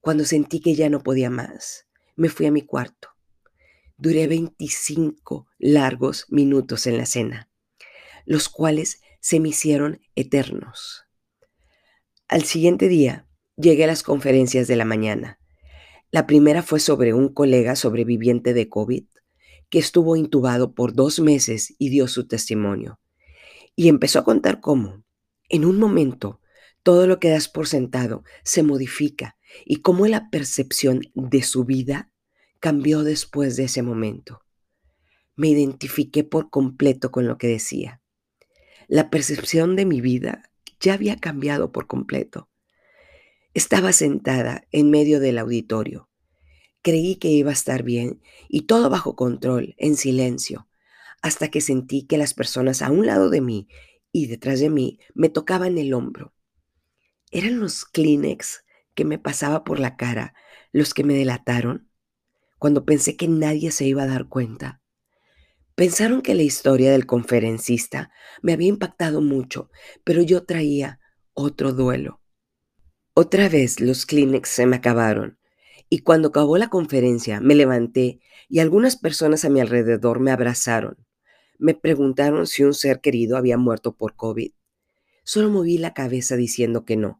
Cuando 0.00 0.24
sentí 0.24 0.60
que 0.60 0.74
ya 0.74 0.88
no 0.88 1.02
podía 1.02 1.28
más, 1.28 1.86
me 2.16 2.30
fui 2.30 2.46
a 2.46 2.50
mi 2.50 2.62
cuarto. 2.62 3.08
Duré 3.98 4.26
25 4.28 5.46
largos 5.58 6.24
minutos 6.30 6.86
en 6.86 6.96
la 6.96 7.04
cena, 7.04 7.50
los 8.24 8.48
cuales 8.48 9.02
se 9.20 9.40
me 9.40 9.50
hicieron 9.50 10.00
eternos. 10.14 11.04
Al 12.28 12.44
siguiente 12.44 12.88
día 12.88 13.28
llegué 13.56 13.84
a 13.84 13.88
las 13.88 14.02
conferencias 14.02 14.66
de 14.68 14.76
la 14.76 14.86
mañana. 14.86 15.38
La 16.10 16.26
primera 16.26 16.62
fue 16.62 16.80
sobre 16.80 17.12
un 17.12 17.28
colega 17.28 17.76
sobreviviente 17.76 18.54
de 18.54 18.70
COVID 18.70 19.04
que 19.68 19.78
estuvo 19.78 20.16
intubado 20.16 20.74
por 20.74 20.94
dos 20.94 21.20
meses 21.20 21.74
y 21.78 21.90
dio 21.90 22.08
su 22.08 22.26
testimonio. 22.26 23.00
Y 23.76 23.88
empezó 23.88 24.20
a 24.20 24.24
contar 24.24 24.60
cómo, 24.60 25.04
en 25.50 25.66
un 25.66 25.78
momento, 25.78 26.40
todo 26.82 27.06
lo 27.06 27.20
que 27.20 27.28
das 27.28 27.48
por 27.48 27.68
sentado 27.68 28.24
se 28.44 28.62
modifica 28.62 29.36
y 29.64 29.76
cómo 29.76 30.06
la 30.06 30.30
percepción 30.30 31.02
de 31.14 31.42
su 31.42 31.64
vida 31.64 32.12
cambió 32.60 33.02
después 33.02 33.56
de 33.56 33.64
ese 33.64 33.82
momento. 33.82 34.42
Me 35.36 35.48
identifiqué 35.48 36.24
por 36.24 36.50
completo 36.50 37.10
con 37.10 37.26
lo 37.26 37.38
que 37.38 37.48
decía. 37.48 38.02
La 38.88 39.08
percepción 39.10 39.76
de 39.76 39.86
mi 39.86 40.00
vida 40.00 40.50
ya 40.80 40.94
había 40.94 41.16
cambiado 41.16 41.72
por 41.72 41.86
completo. 41.86 42.48
Estaba 43.54 43.92
sentada 43.92 44.66
en 44.72 44.90
medio 44.90 45.20
del 45.20 45.38
auditorio. 45.38 46.08
Creí 46.82 47.16
que 47.16 47.28
iba 47.28 47.50
a 47.50 47.54
estar 47.54 47.82
bien 47.82 48.22
y 48.48 48.62
todo 48.62 48.90
bajo 48.90 49.16
control, 49.16 49.74
en 49.78 49.96
silencio, 49.96 50.68
hasta 51.22 51.48
que 51.48 51.60
sentí 51.60 52.06
que 52.06 52.18
las 52.18 52.34
personas 52.34 52.82
a 52.82 52.90
un 52.90 53.06
lado 53.06 53.28
de 53.28 53.40
mí 53.40 53.68
y 54.12 54.26
detrás 54.26 54.60
de 54.60 54.70
mí 54.70 54.98
me 55.14 55.28
tocaban 55.28 55.78
el 55.78 55.92
hombro. 55.92 56.34
¿Eran 57.30 57.60
los 57.60 57.84
Kleenex 57.84 58.64
que 59.00 59.06
me 59.06 59.18
pasaba 59.18 59.64
por 59.64 59.80
la 59.80 59.96
cara 59.96 60.34
los 60.72 60.92
que 60.92 61.04
me 61.04 61.14
delataron? 61.14 61.88
Cuando 62.58 62.84
pensé 62.84 63.16
que 63.16 63.28
nadie 63.28 63.70
se 63.70 63.86
iba 63.86 64.02
a 64.02 64.06
dar 64.06 64.28
cuenta. 64.28 64.82
Pensaron 65.74 66.20
que 66.20 66.34
la 66.34 66.42
historia 66.42 66.92
del 66.92 67.06
conferencista 67.06 68.10
me 68.42 68.52
había 68.52 68.68
impactado 68.68 69.22
mucho, 69.22 69.70
pero 70.04 70.20
yo 70.20 70.44
traía 70.44 71.00
otro 71.32 71.72
duelo. 71.72 72.20
Otra 73.14 73.48
vez 73.48 73.80
los 73.80 74.04
Kleenex 74.04 74.50
se 74.50 74.66
me 74.66 74.76
acabaron 74.76 75.38
y 75.88 76.00
cuando 76.00 76.28
acabó 76.28 76.58
la 76.58 76.68
conferencia 76.68 77.40
me 77.40 77.54
levanté 77.54 78.20
y 78.50 78.58
algunas 78.58 78.98
personas 78.98 79.46
a 79.46 79.48
mi 79.48 79.60
alrededor 79.60 80.20
me 80.20 80.30
abrazaron. 80.30 81.06
Me 81.58 81.72
preguntaron 81.72 82.46
si 82.46 82.64
un 82.64 82.74
ser 82.74 83.00
querido 83.00 83.38
había 83.38 83.56
muerto 83.56 83.96
por 83.96 84.14
COVID. 84.14 84.52
Solo 85.24 85.48
moví 85.48 85.78
la 85.78 85.94
cabeza 85.94 86.36
diciendo 86.36 86.84
que 86.84 86.98
no, 86.98 87.19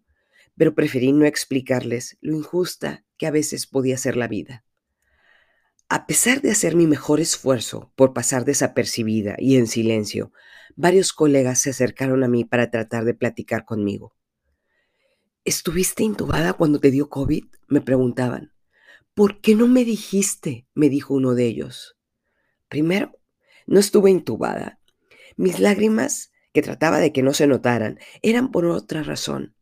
pero 0.60 0.74
preferí 0.74 1.12
no 1.12 1.24
explicarles 1.24 2.18
lo 2.20 2.36
injusta 2.36 3.02
que 3.16 3.26
a 3.26 3.30
veces 3.30 3.66
podía 3.66 3.96
ser 3.96 4.18
la 4.18 4.28
vida. 4.28 4.62
A 5.88 6.06
pesar 6.06 6.42
de 6.42 6.50
hacer 6.50 6.76
mi 6.76 6.86
mejor 6.86 7.18
esfuerzo 7.18 7.94
por 7.96 8.12
pasar 8.12 8.44
desapercibida 8.44 9.36
y 9.38 9.56
en 9.56 9.66
silencio, 9.66 10.34
varios 10.76 11.14
colegas 11.14 11.62
se 11.62 11.70
acercaron 11.70 12.24
a 12.24 12.28
mí 12.28 12.44
para 12.44 12.70
tratar 12.70 13.06
de 13.06 13.14
platicar 13.14 13.64
conmigo. 13.64 14.14
¿Estuviste 15.46 16.02
intubada 16.02 16.52
cuando 16.52 16.78
te 16.78 16.90
dio 16.90 17.08
COVID? 17.08 17.44
me 17.68 17.80
preguntaban. 17.80 18.52
¿Por 19.14 19.40
qué 19.40 19.54
no 19.54 19.66
me 19.66 19.86
dijiste? 19.86 20.66
me 20.74 20.90
dijo 20.90 21.14
uno 21.14 21.34
de 21.34 21.46
ellos. 21.46 21.96
Primero, 22.68 23.18
no 23.66 23.80
estuve 23.80 24.10
intubada. 24.10 24.78
Mis 25.38 25.58
lágrimas, 25.58 26.32
que 26.52 26.60
trataba 26.60 26.98
de 26.98 27.14
que 27.14 27.22
no 27.22 27.32
se 27.32 27.46
notaran, 27.46 27.98
eran 28.20 28.50
por 28.50 28.66
otra 28.66 29.02
razón. 29.02 29.56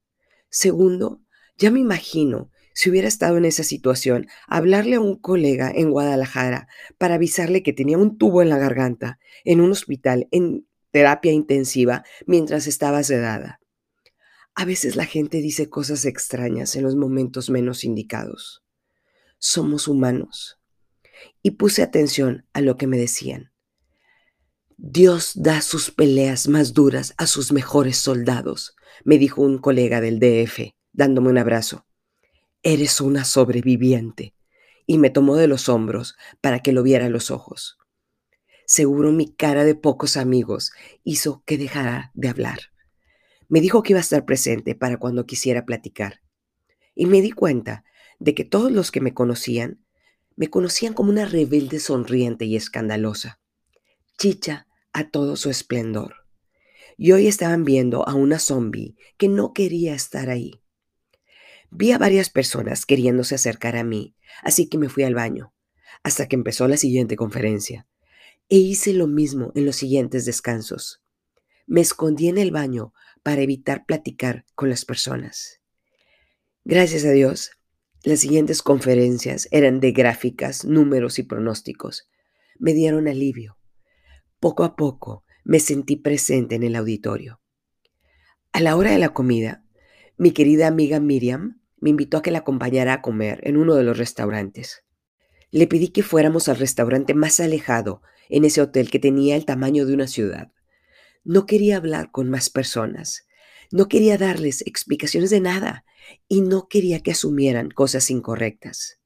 Segundo, 0.50 1.23
ya 1.57 1.71
me 1.71 1.81
imagino, 1.81 2.50
si 2.73 2.90
hubiera 2.90 3.09
estado 3.09 3.37
en 3.37 3.45
esa 3.45 3.64
situación, 3.64 4.28
hablarle 4.47 4.97
a 4.97 5.00
un 5.00 5.17
colega 5.17 5.71
en 5.75 5.90
Guadalajara 5.90 6.69
para 6.97 7.17
avisarle 7.17 7.62
que 7.62 7.73
tenía 7.73 7.99
un 7.99 8.19
tubo 8.19 8.40
en 8.40 8.49
la 8.49 8.59
garganta 8.59 9.19
en 9.45 9.61
un 9.61 9.73
hospital 9.73 10.28
en 10.31 10.69
terapia 10.90 11.33
intensiva 11.33 12.05
mientras 12.26 12.67
estaba 12.67 13.02
sedada. 13.02 13.61
A 14.55 14.64
veces 14.64 14.97
la 14.97 15.07
gente 15.07 15.38
dice 15.38 15.69
cosas 15.69 16.05
extrañas 16.05 16.76
en 16.76 16.83
los 16.83 16.97
momentos 16.97 17.50
menos 17.50 17.85
indicados. 17.85 18.64
Somos 19.38 19.88
humanos. 19.88 20.61
Y 21.43 21.52
puse 21.52 21.83
atención 21.83 22.47
a 22.52 22.61
lo 22.61 22.76
que 22.76 22.87
me 22.87 22.97
decían. 22.97 23.52
Dios 24.80 25.32
da 25.35 25.61
sus 25.61 25.90
peleas 25.90 26.47
más 26.47 26.73
duras 26.73 27.12
a 27.16 27.26
sus 27.26 27.50
mejores 27.50 27.99
soldados, 27.99 28.76
me 29.02 29.18
dijo 29.18 29.42
un 29.42 29.58
colega 29.58 30.00
del 30.00 30.20
DF, 30.20 30.73
dándome 30.92 31.30
un 31.30 31.38
abrazo. 31.38 31.85
Eres 32.62 33.00
una 33.00 33.25
sobreviviente. 33.25 34.37
Y 34.87 34.99
me 34.99 35.11
tomó 35.11 35.35
de 35.35 35.49
los 35.49 35.68
hombros 35.68 36.14
para 36.40 36.61
que 36.61 36.70
lo 36.73 36.85
viera 36.85 37.06
a 37.06 37.11
los 37.11 37.32
ojos. 37.32 37.76
Seguro 38.66 39.11
mi 39.11 39.35
cara 39.35 39.64
de 39.64 39.75
pocos 39.75 40.16
amigos 40.16 40.70
hizo 41.02 41.42
que 41.44 41.58
dejara 41.58 42.12
de 42.14 42.28
hablar. 42.28 42.61
Me 43.49 43.61
dijo 43.61 43.82
que 43.82 43.94
iba 43.94 43.99
a 43.99 44.02
estar 44.02 44.26
presente 44.26 44.76
para 44.76 44.99
cuando 44.99 45.26
quisiera 45.26 45.66
platicar. 45.66 46.20
Y 46.94 47.06
me 47.06 47.20
di 47.20 47.32
cuenta 47.32 47.82
de 48.20 48.32
que 48.32 48.44
todos 48.44 48.70
los 48.70 48.92
que 48.92 49.00
me 49.00 49.12
conocían, 49.12 49.85
me 50.37 50.49
conocían 50.49 50.94
como 50.94 51.11
una 51.11 51.25
rebelde 51.25 51.80
sonriente 51.80 52.44
y 52.44 52.54
escandalosa. 52.54 53.40
Chicha 54.16 54.68
a 54.99 55.11
todo 55.11 55.37
su 55.37 55.49
esplendor. 55.49 56.26
Y 56.97 57.12
hoy 57.12 57.28
estaban 57.28 57.64
viendo 57.64 58.09
a 58.09 58.14
una 58.14 58.40
zombie 58.40 58.97
que 59.17 59.28
no 59.28 59.52
quería 59.52 59.95
estar 59.95 60.28
ahí. 60.28 60.61
Vi 61.71 61.93
a 61.93 61.99
varias 61.99 62.31
personas 62.31 62.85
queriéndose 62.85 63.37
acercar 63.37 63.76
a 63.76 63.85
mí, 63.85 64.17
así 64.43 64.69
que 64.69 64.76
me 64.76 64.88
fui 64.88 65.05
al 65.05 65.14
baño, 65.14 65.55
hasta 66.02 66.26
que 66.26 66.35
empezó 66.35 66.67
la 66.67 66.76
siguiente 66.76 67.14
conferencia. 67.14 67.87
E 68.49 68.57
hice 68.57 68.93
lo 68.93 69.07
mismo 69.07 69.52
en 69.55 69.67
los 69.67 69.76
siguientes 69.76 70.25
descansos. 70.25 71.00
Me 71.67 71.81
escondí 71.81 72.28
en 72.28 72.38
el 72.38 72.50
baño 72.50 72.93
para 73.23 73.43
evitar 73.43 73.87
platicar 73.87 74.47
con 74.57 74.69
las 74.69 74.85
personas. 74.85 75.61
Gracias 76.64 77.05
a 77.05 77.12
Dios, 77.12 77.52
las 78.02 78.19
siguientes 78.19 78.62
conferencias 78.62 79.47
eran 79.52 79.78
de 79.78 79.93
gráficas, 79.93 80.64
números 80.64 81.21
y 81.21 81.23
pronósticos. 81.23 82.09
Me 82.59 82.73
dieron 82.73 83.07
alivio. 83.07 83.58
Poco 84.40 84.62
a 84.62 84.76
poco 84.76 85.25
me 85.42 85.59
sentí 85.59 85.97
presente 85.97 86.54
en 86.54 86.62
el 86.62 86.76
auditorio. 86.76 87.40
A 88.52 88.61
la 88.61 88.76
hora 88.76 88.92
de 88.92 88.99
la 88.99 89.09
comida, 89.09 89.64
mi 90.16 90.30
querida 90.30 90.68
amiga 90.68 91.00
Miriam 91.00 91.61
me 91.80 91.90
invitó 91.90 92.18
a 92.18 92.23
que 92.23 92.30
la 92.30 92.38
acompañara 92.38 92.92
a 92.92 93.02
comer 93.02 93.40
en 93.42 93.57
uno 93.57 93.75
de 93.75 93.83
los 93.83 93.99
restaurantes. 93.99 94.85
Le 95.50 95.66
pedí 95.66 95.88
que 95.88 96.04
fuéramos 96.04 96.49
al 96.49 96.57
restaurante 96.57 97.14
más 97.14 97.40
alejado 97.40 98.02
en 98.28 98.45
ese 98.45 98.61
hotel 98.61 98.90
que 98.90 99.00
tenía 99.00 99.35
el 99.35 99.45
tamaño 99.45 99.87
de 99.87 99.95
una 99.95 100.07
ciudad. 100.07 100.52
No 101.25 101.45
quería 101.45 101.76
hablar 101.76 102.12
con 102.12 102.30
más 102.30 102.49
personas. 102.49 103.26
No 103.73 103.88
quería 103.88 104.18
darles 104.18 104.62
explicaciones 104.66 105.30
de 105.30 105.40
nada 105.40 105.85
y 106.28 106.42
no 106.42 106.68
quería 106.68 107.00
que 107.00 107.11
asumieran 107.11 107.71
cosas 107.71 108.11
incorrectas. 108.11 109.00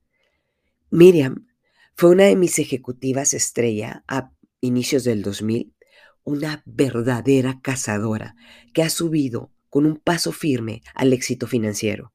Miriam 0.90 1.48
fue 1.94 2.10
una 2.10 2.24
de 2.24 2.36
mis 2.36 2.58
ejecutivas 2.58 3.32
estrella 3.32 4.04
a 4.08 4.30
inicios 4.62 5.04
del 5.04 5.22
2000, 5.22 5.74
una 6.24 6.62
verdadera 6.64 7.60
cazadora 7.60 8.36
que 8.72 8.82
ha 8.82 8.88
subido 8.88 9.52
con 9.68 9.84
un 9.84 9.96
paso 9.96 10.32
firme 10.32 10.82
al 10.94 11.12
éxito 11.12 11.46
financiero. 11.46 12.14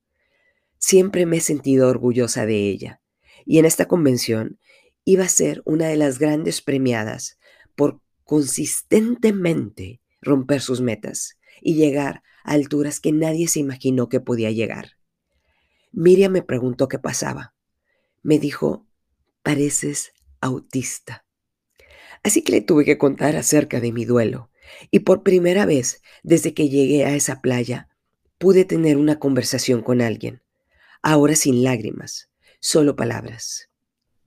Siempre 0.79 1.25
me 1.25 1.37
he 1.37 1.41
sentido 1.41 1.89
orgullosa 1.89 2.45
de 2.45 2.69
ella 2.69 3.01
y 3.45 3.59
en 3.59 3.65
esta 3.65 3.87
convención 3.87 4.59
iba 5.03 5.25
a 5.25 5.29
ser 5.29 5.61
una 5.65 5.87
de 5.87 5.97
las 5.97 6.19
grandes 6.19 6.61
premiadas 6.61 7.37
por 7.75 8.01
consistentemente 8.23 10.01
romper 10.21 10.61
sus 10.61 10.81
metas 10.81 11.37
y 11.61 11.75
llegar 11.75 12.23
a 12.43 12.53
alturas 12.53 12.99
que 12.99 13.11
nadie 13.11 13.47
se 13.47 13.59
imaginó 13.59 14.07
que 14.07 14.21
podía 14.21 14.51
llegar. 14.51 14.93
Miriam 15.91 16.31
me 16.31 16.43
preguntó 16.43 16.87
qué 16.87 16.99
pasaba. 16.99 17.55
Me 18.21 18.39
dijo, 18.39 18.85
pareces 19.43 20.13
autista. 20.39 21.26
Así 22.23 22.41
que 22.41 22.51
le 22.51 22.61
tuve 22.61 22.85
que 22.85 22.97
contar 22.97 23.35
acerca 23.35 23.79
de 23.79 23.91
mi 23.91 24.05
duelo. 24.05 24.49
Y 24.91 24.99
por 24.99 25.23
primera 25.23 25.65
vez 25.65 26.01
desde 26.23 26.53
que 26.53 26.69
llegué 26.69 27.05
a 27.05 27.15
esa 27.15 27.41
playa, 27.41 27.89
pude 28.37 28.65
tener 28.65 28.97
una 28.97 29.19
conversación 29.19 29.81
con 29.81 30.01
alguien. 30.01 30.41
Ahora 31.01 31.35
sin 31.35 31.63
lágrimas, 31.63 32.29
solo 32.59 32.95
palabras. 32.95 33.69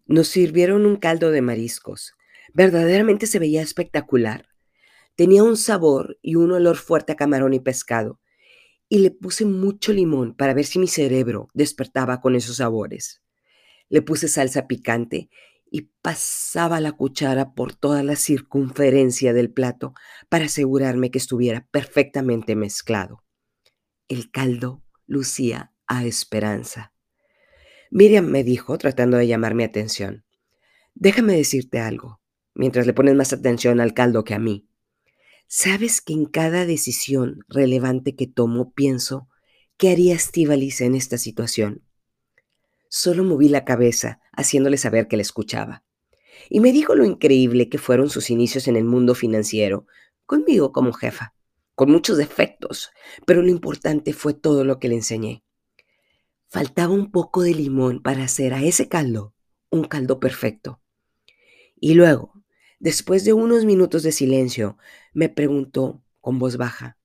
Nos 0.06 0.28
sirvieron 0.28 0.86
un 0.86 0.96
caldo 0.96 1.30
de 1.30 1.42
mariscos. 1.42 2.14
Verdaderamente 2.52 3.26
se 3.26 3.38
veía 3.38 3.62
espectacular. 3.62 4.48
Tenía 5.14 5.44
un 5.44 5.56
sabor 5.56 6.18
y 6.22 6.36
un 6.36 6.52
olor 6.52 6.76
fuerte 6.76 7.12
a 7.12 7.16
camarón 7.16 7.54
y 7.54 7.60
pescado. 7.60 8.20
Y 8.88 8.98
le 8.98 9.10
puse 9.10 9.44
mucho 9.44 9.92
limón 9.92 10.34
para 10.34 10.54
ver 10.54 10.64
si 10.64 10.78
mi 10.78 10.88
cerebro 10.88 11.48
despertaba 11.54 12.20
con 12.20 12.34
esos 12.34 12.56
sabores. 12.56 13.22
Le 13.88 14.02
puse 14.02 14.26
salsa 14.26 14.66
picante 14.66 15.28
y 15.70 15.92
pasaba 16.02 16.80
la 16.80 16.92
cuchara 16.92 17.54
por 17.54 17.74
toda 17.74 18.02
la 18.02 18.16
circunferencia 18.16 19.32
del 19.32 19.52
plato 19.52 19.94
para 20.28 20.46
asegurarme 20.46 21.10
que 21.10 21.18
estuviera 21.18 21.66
perfectamente 21.70 22.56
mezclado. 22.56 23.22
El 24.08 24.30
caldo 24.30 24.82
lucía 25.06 25.72
a 25.86 26.04
esperanza. 26.04 26.92
Miriam 27.90 28.26
me 28.26 28.44
dijo, 28.44 28.78
tratando 28.78 29.16
de 29.16 29.26
llamar 29.26 29.54
mi 29.54 29.64
atención, 29.64 30.24
déjame 30.94 31.34
decirte 31.36 31.78
algo, 31.80 32.20
mientras 32.54 32.86
le 32.86 32.92
pones 32.92 33.14
más 33.14 33.32
atención 33.32 33.80
al 33.80 33.94
caldo 33.94 34.24
que 34.24 34.34
a 34.34 34.38
mí. 34.38 34.68
Sabes 35.46 36.00
que 36.00 36.12
en 36.12 36.26
cada 36.26 36.66
decisión 36.66 37.40
relevante 37.48 38.14
que 38.14 38.28
tomo 38.28 38.72
pienso, 38.72 39.28
¿qué 39.76 39.90
haría 39.90 40.14
Estivalis 40.14 40.80
en 40.80 40.94
esta 40.94 41.18
situación? 41.18 41.82
Solo 42.88 43.24
moví 43.24 43.48
la 43.48 43.64
cabeza, 43.64 44.20
haciéndole 44.40 44.76
saber 44.76 45.08
que 45.08 45.16
la 45.16 45.22
escuchaba. 45.22 45.84
Y 46.48 46.60
me 46.60 46.72
dijo 46.72 46.94
lo 46.94 47.04
increíble 47.04 47.68
que 47.68 47.78
fueron 47.78 48.10
sus 48.10 48.30
inicios 48.30 48.68
en 48.68 48.76
el 48.76 48.84
mundo 48.84 49.14
financiero, 49.14 49.86
conmigo 50.26 50.72
como 50.72 50.92
jefa, 50.92 51.34
con 51.74 51.90
muchos 51.90 52.16
defectos, 52.16 52.90
pero 53.26 53.42
lo 53.42 53.48
importante 53.48 54.12
fue 54.12 54.34
todo 54.34 54.64
lo 54.64 54.78
que 54.78 54.88
le 54.88 54.96
enseñé. 54.96 55.44
Faltaba 56.48 56.92
un 56.92 57.10
poco 57.10 57.42
de 57.42 57.54
limón 57.54 58.02
para 58.02 58.24
hacer 58.24 58.54
a 58.54 58.62
ese 58.62 58.88
caldo 58.88 59.34
un 59.70 59.84
caldo 59.84 60.18
perfecto. 60.18 60.80
Y 61.76 61.94
luego, 61.94 62.42
después 62.80 63.24
de 63.24 63.32
unos 63.32 63.64
minutos 63.64 64.02
de 64.02 64.10
silencio, 64.10 64.76
me 65.12 65.28
preguntó 65.28 66.02
con 66.20 66.40
voz 66.40 66.56
baja, 66.56 66.98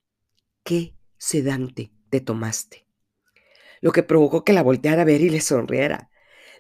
¿qué 0.64 0.96
sedante 1.18 1.92
te 2.10 2.22
tomaste? 2.22 2.86
lo 3.86 3.92
que 3.92 4.02
provocó 4.02 4.44
que 4.44 4.52
la 4.52 4.64
volteara 4.64 5.04
a 5.04 5.06
ver 5.06 5.22
y 5.22 5.30
le 5.30 5.42
sonriera. 5.42 6.10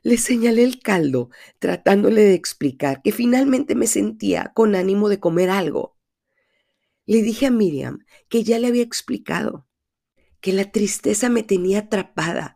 Le 0.05 0.17
señalé 0.17 0.63
el 0.63 0.81
caldo, 0.81 1.31
tratándole 1.57 2.21
de 2.21 2.35
explicar 2.35 3.01
que 3.01 3.11
finalmente 3.11 3.73
me 3.73 3.87
sentía 3.87 4.51
con 4.53 4.75
ánimo 4.75 5.09
de 5.09 5.19
comer 5.19 5.49
algo. 5.49 5.97
Le 7.07 7.23
dije 7.23 7.47
a 7.47 7.49
Miriam 7.49 8.05
que 8.29 8.43
ya 8.43 8.59
le 8.59 8.67
había 8.67 8.83
explicado, 8.83 9.67
que 10.41 10.53
la 10.53 10.69
tristeza 10.71 11.27
me 11.29 11.41
tenía 11.41 11.79
atrapada, 11.79 12.55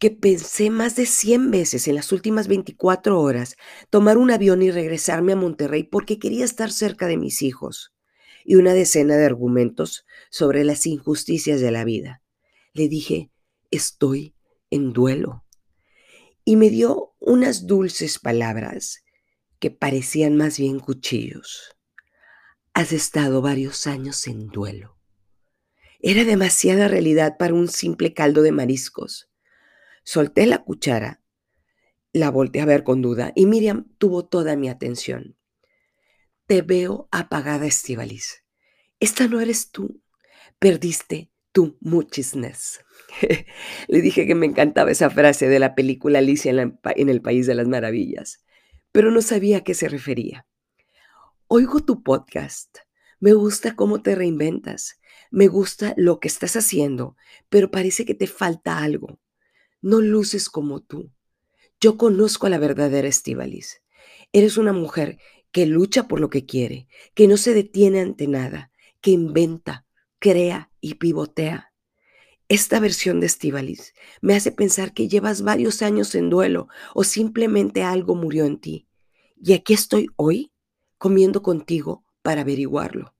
que 0.00 0.10
pensé 0.10 0.70
más 0.70 0.96
de 0.96 1.06
100 1.06 1.52
veces 1.52 1.86
en 1.86 1.94
las 1.94 2.10
últimas 2.10 2.48
24 2.48 3.20
horas 3.20 3.54
tomar 3.90 4.18
un 4.18 4.32
avión 4.32 4.60
y 4.62 4.72
regresarme 4.72 5.34
a 5.34 5.36
Monterrey 5.36 5.84
porque 5.84 6.18
quería 6.18 6.44
estar 6.44 6.72
cerca 6.72 7.06
de 7.06 7.16
mis 7.16 7.42
hijos, 7.42 7.94
y 8.44 8.56
una 8.56 8.74
decena 8.74 9.16
de 9.16 9.24
argumentos 9.24 10.04
sobre 10.30 10.64
las 10.64 10.84
injusticias 10.84 11.60
de 11.60 11.70
la 11.70 11.84
vida. 11.84 12.22
Le 12.72 12.88
dije, 12.88 13.30
estoy 13.70 14.34
en 14.68 14.92
duelo 14.92 15.44
y 16.48 16.56
me 16.56 16.70
dio 16.70 17.14
unas 17.18 17.66
dulces 17.66 18.18
palabras 18.18 19.04
que 19.58 19.70
parecían 19.70 20.34
más 20.34 20.58
bien 20.58 20.80
cuchillos. 20.80 21.76
Has 22.72 22.92
estado 22.92 23.42
varios 23.42 23.86
años 23.86 24.26
en 24.26 24.46
duelo. 24.48 24.96
Era 26.00 26.24
demasiada 26.24 26.88
realidad 26.88 27.36
para 27.36 27.52
un 27.52 27.68
simple 27.68 28.14
caldo 28.14 28.40
de 28.40 28.52
mariscos. 28.52 29.30
Solté 30.04 30.46
la 30.46 30.64
cuchara, 30.64 31.20
la 32.14 32.30
volteé 32.30 32.62
a 32.62 32.64
ver 32.64 32.82
con 32.82 33.02
duda 33.02 33.30
y 33.34 33.44
Miriam 33.44 33.86
tuvo 33.98 34.24
toda 34.24 34.56
mi 34.56 34.70
atención. 34.70 35.36
Te 36.46 36.62
veo 36.62 37.10
apagada, 37.12 37.66
Estivalis. 37.66 38.42
Esta 39.00 39.28
no 39.28 39.40
eres 39.40 39.70
tú. 39.70 40.00
Perdiste 40.58 41.30
tu 41.58 41.76
muchisness. 41.80 42.84
Le 43.88 44.00
dije 44.00 44.28
que 44.28 44.36
me 44.36 44.46
encantaba 44.46 44.92
esa 44.92 45.10
frase 45.10 45.48
de 45.48 45.58
la 45.58 45.74
película 45.74 46.20
Alicia 46.20 46.52
en, 46.52 47.08
el 47.08 47.20
País 47.20 47.48
de 47.48 47.56
las 47.56 47.66
Maravillas, 47.66 48.44
pero 48.92 49.10
no 49.10 49.22
sabía 49.22 49.56
a 49.56 49.64
qué 49.64 49.74
se 49.74 49.88
refería. 49.88 50.46
Oigo 51.48 51.80
tu 51.80 52.04
podcast. 52.04 52.78
Me 53.18 53.32
gusta 53.32 53.74
cómo 53.74 54.02
te 54.02 54.14
reinventas. 54.14 55.00
Me 55.32 55.48
gusta 55.48 55.94
lo 55.96 56.20
que 56.20 56.28
estás 56.28 56.54
haciendo, 56.54 57.16
pero 57.48 57.72
parece 57.72 58.04
que 58.04 58.14
te 58.14 58.28
falta 58.28 58.78
algo. 58.78 59.18
No 59.82 60.00
luces 60.00 60.48
como 60.48 60.78
tú. 60.78 61.10
Yo 61.80 61.96
conozco 61.96 62.46
a 62.46 62.50
la 62.50 62.58
verdadera 62.58 63.08
Estivalis. 63.08 63.82
Eres 64.32 64.58
una 64.58 64.72
mujer 64.72 65.18
que 65.50 65.66
lucha 65.66 66.06
por 66.06 66.20
lo 66.20 66.30
que 66.30 66.46
quiere, 66.46 66.86
que 67.14 67.26
no 67.26 67.36
se 67.36 67.52
detiene 67.52 67.98
ante 67.98 68.28
nada, 68.28 68.70
que 69.00 69.10
inventa, 69.10 69.86
crea 70.20 70.67
y 70.80 70.94
pivotea. 70.94 71.72
Esta 72.48 72.80
versión 72.80 73.20
de 73.20 73.26
Estivalis 73.26 73.92
me 74.22 74.34
hace 74.34 74.52
pensar 74.52 74.94
que 74.94 75.06
llevas 75.06 75.42
varios 75.42 75.82
años 75.82 76.14
en 76.14 76.30
duelo 76.30 76.68
o 76.94 77.04
simplemente 77.04 77.82
algo 77.82 78.14
murió 78.14 78.46
en 78.46 78.58
ti. 78.58 78.88
Y 79.36 79.52
aquí 79.52 79.74
estoy 79.74 80.08
hoy 80.16 80.52
comiendo 80.96 81.42
contigo 81.42 82.04
para 82.22 82.40
averiguarlo. 82.40 83.14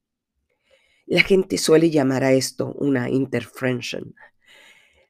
La 1.07 1.23
gente 1.23 1.59
suele 1.59 1.91
llamar 1.91 2.25
a 2.25 2.33
esto 2.33 2.73
una 2.75 3.11
interfriendship. 3.11 4.15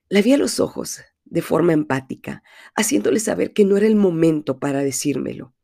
La 0.08 0.22
vi 0.22 0.32
a 0.32 0.38
los 0.38 0.60
ojos 0.60 1.00
de 1.24 1.42
forma 1.42 1.72
empática, 1.72 2.42
haciéndole 2.74 3.20
saber 3.20 3.52
que 3.52 3.64
no 3.64 3.76
era 3.76 3.86
el 3.86 3.96
momento 3.96 4.58
para 4.58 4.80
decírmelo. 4.80 5.54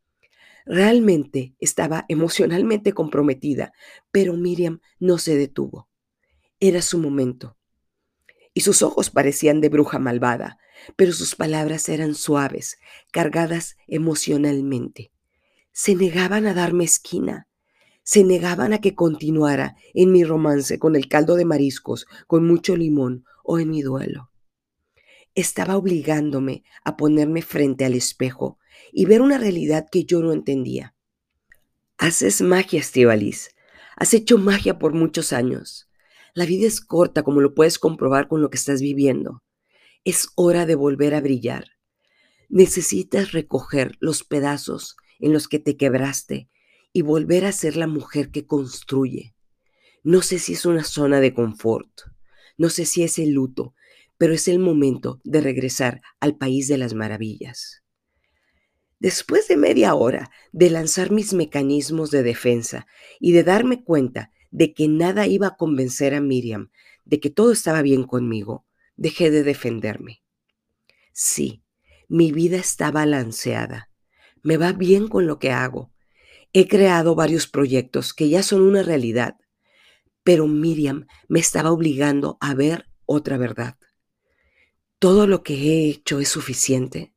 Realmente 0.65 1.55
estaba 1.59 2.05
emocionalmente 2.09 2.93
comprometida, 2.93 3.73
pero 4.11 4.33
Miriam 4.33 4.79
no 4.99 5.17
se 5.17 5.35
detuvo. 5.35 5.89
Era 6.59 6.81
su 6.81 6.97
momento 6.97 7.57
y 8.55 8.61
sus 8.61 8.81
ojos 8.81 9.11
parecían 9.11 9.61
de 9.61 9.69
bruja 9.69 9.99
malvada, 9.99 10.57
pero 10.95 11.11
sus 11.11 11.35
palabras 11.35 11.89
eran 11.89 12.15
suaves, 12.15 12.77
cargadas 13.11 13.75
emocionalmente. 13.87 15.11
Se 15.73 15.93
negaban 15.93 16.47
a 16.47 16.53
darme 16.53 16.85
esquina, 16.85 17.49
se 18.01 18.23
negaban 18.23 18.71
a 18.71 18.79
que 18.79 18.95
continuara 18.95 19.75
en 19.93 20.11
mi 20.11 20.23
romance 20.23 20.79
con 20.79 20.95
el 20.95 21.09
caldo 21.09 21.35
de 21.35 21.43
mariscos, 21.43 22.07
con 22.27 22.47
mucho 22.47 22.77
limón 22.77 23.25
o 23.43 23.59
en 23.59 23.69
mi 23.69 23.81
duelo. 23.81 24.31
Estaba 25.33 25.75
obligándome 25.75 26.63
a 26.85 26.95
ponerme 26.95 27.41
frente 27.41 27.83
al 27.83 27.93
espejo 27.93 28.57
y 28.93 29.05
ver 29.05 29.21
una 29.21 29.37
realidad 29.37 29.87
que 29.91 30.05
yo 30.05 30.21
no 30.21 30.31
entendía. 30.31 30.95
Haces 31.97 32.41
magia, 32.41 32.79
Estivalis. 32.79 33.49
Has 33.97 34.13
hecho 34.13 34.37
magia 34.37 34.79
por 34.79 34.93
muchos 34.93 35.33
años. 35.33 35.84
La 36.35 36.45
vida 36.45 36.67
es 36.67 36.81
corta, 36.81 37.23
como 37.23 37.39
lo 37.39 37.55
puedes 37.55 37.79
comprobar 37.79 38.27
con 38.27 38.41
lo 38.41 38.49
que 38.49 38.57
estás 38.57 38.81
viviendo. 38.81 39.41
Es 40.03 40.27
hora 40.35 40.65
de 40.65 40.75
volver 40.75 41.15
a 41.15 41.21
brillar. 41.21 41.71
Necesitas 42.49 43.31
recoger 43.31 43.95
los 44.01 44.25
pedazos 44.25 44.97
en 45.19 45.31
los 45.31 45.47
que 45.47 45.59
te 45.59 45.77
quebraste 45.77 46.49
y 46.91 47.03
volver 47.03 47.45
a 47.45 47.53
ser 47.53 47.77
la 47.77 47.87
mujer 47.87 48.31
que 48.31 48.45
construye. 48.45 49.33
No 50.03 50.21
sé 50.21 50.37
si 50.39 50.53
es 50.53 50.65
una 50.65 50.83
zona 50.83 51.21
de 51.21 51.33
confort, 51.33 52.01
no 52.57 52.69
sé 52.69 52.85
si 52.85 53.03
es 53.03 53.17
el 53.17 53.31
luto, 53.31 53.73
pero 54.17 54.33
es 54.33 54.49
el 54.49 54.59
momento 54.59 55.21
de 55.23 55.39
regresar 55.39 56.01
al 56.19 56.37
país 56.37 56.67
de 56.67 56.77
las 56.77 56.93
maravillas. 56.93 57.81
Después 58.99 59.47
de 59.47 59.55
media 59.55 59.95
hora 59.95 60.31
de 60.51 60.69
lanzar 60.69 61.11
mis 61.11 61.33
mecanismos 61.33 62.11
de 62.11 62.23
defensa 62.23 62.87
y 63.21 63.31
de 63.31 63.43
darme 63.43 63.85
cuenta 63.85 64.31
de 64.55 64.73
que 64.73 64.87
nada 64.87 65.27
iba 65.27 65.47
a 65.47 65.57
convencer 65.57 66.15
a 66.15 66.21
Miriam 66.21 66.69
de 67.03 67.19
que 67.19 67.29
todo 67.29 67.51
estaba 67.51 67.81
bien 67.81 68.05
conmigo, 68.05 68.65
dejé 68.95 69.29
de 69.29 69.43
defenderme. 69.43 70.23
Sí, 71.11 71.61
mi 72.07 72.31
vida 72.31 72.55
está 72.55 72.89
balanceada. 72.89 73.89
Me 74.43 74.55
va 74.55 74.71
bien 74.71 75.09
con 75.09 75.27
lo 75.27 75.39
que 75.39 75.51
hago. 75.51 75.91
He 76.53 76.69
creado 76.69 77.15
varios 77.15 77.47
proyectos 77.47 78.13
que 78.13 78.29
ya 78.29 78.43
son 78.43 78.61
una 78.61 78.81
realidad, 78.81 79.35
pero 80.23 80.47
Miriam 80.47 81.05
me 81.27 81.41
estaba 81.41 81.71
obligando 81.71 82.37
a 82.39 82.53
ver 82.53 82.85
otra 83.05 83.37
verdad. 83.37 83.77
¿Todo 84.99 85.27
lo 85.27 85.43
que 85.43 85.53
he 85.55 85.89
hecho 85.89 86.21
es 86.21 86.29
suficiente? 86.29 87.13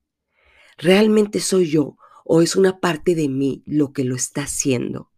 ¿Realmente 0.77 1.39
soy 1.39 1.71
yo 1.71 1.97
o 2.25 2.43
es 2.43 2.57
una 2.57 2.81
parte 2.81 3.15
de 3.15 3.29
mí 3.29 3.63
lo 3.65 3.93
que 3.93 4.03
lo 4.03 4.17
está 4.17 4.43
haciendo? 4.43 5.13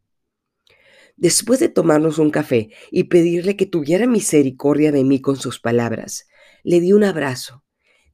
Después 1.21 1.61
de 1.61 1.69
tomarnos 1.69 2.19
un 2.19 2.31
café 2.31 2.71
y 2.91 3.05
pedirle 3.05 3.55
que 3.55 3.67
tuviera 3.67 4.07
misericordia 4.07 4.91
de 4.91 5.05
mí 5.05 5.21
con 5.21 5.37
sus 5.37 5.61
palabras, 5.61 6.27
le 6.65 6.81
di 6.81 6.95
un 6.95 7.05
abrazo, 7.05 7.63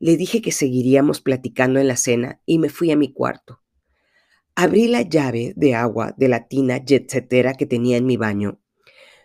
le 0.01 0.17
dije 0.17 0.43
que 0.43 0.51
seguiríamos 0.51 1.21
platicando 1.21 1.79
en 1.79 1.87
la 1.87 1.97
cena 1.97 2.41
y 2.47 2.59
me 2.59 2.69
fui 2.69 2.91
a 2.91 2.97
mi 2.97 3.13
cuarto. 3.13 3.63
Abrí 4.57 4.89
la 4.89 5.03
llave 5.03 5.53
de 5.55 5.77
agua 5.77 6.17
de 6.17 6.27
la 6.27 6.49
tina 6.49 6.83
jetsetera 6.85 7.55
que 7.55 7.65
tenía 7.65 7.97
en 7.97 8.07
mi 8.07 8.17
baño. 8.17 8.61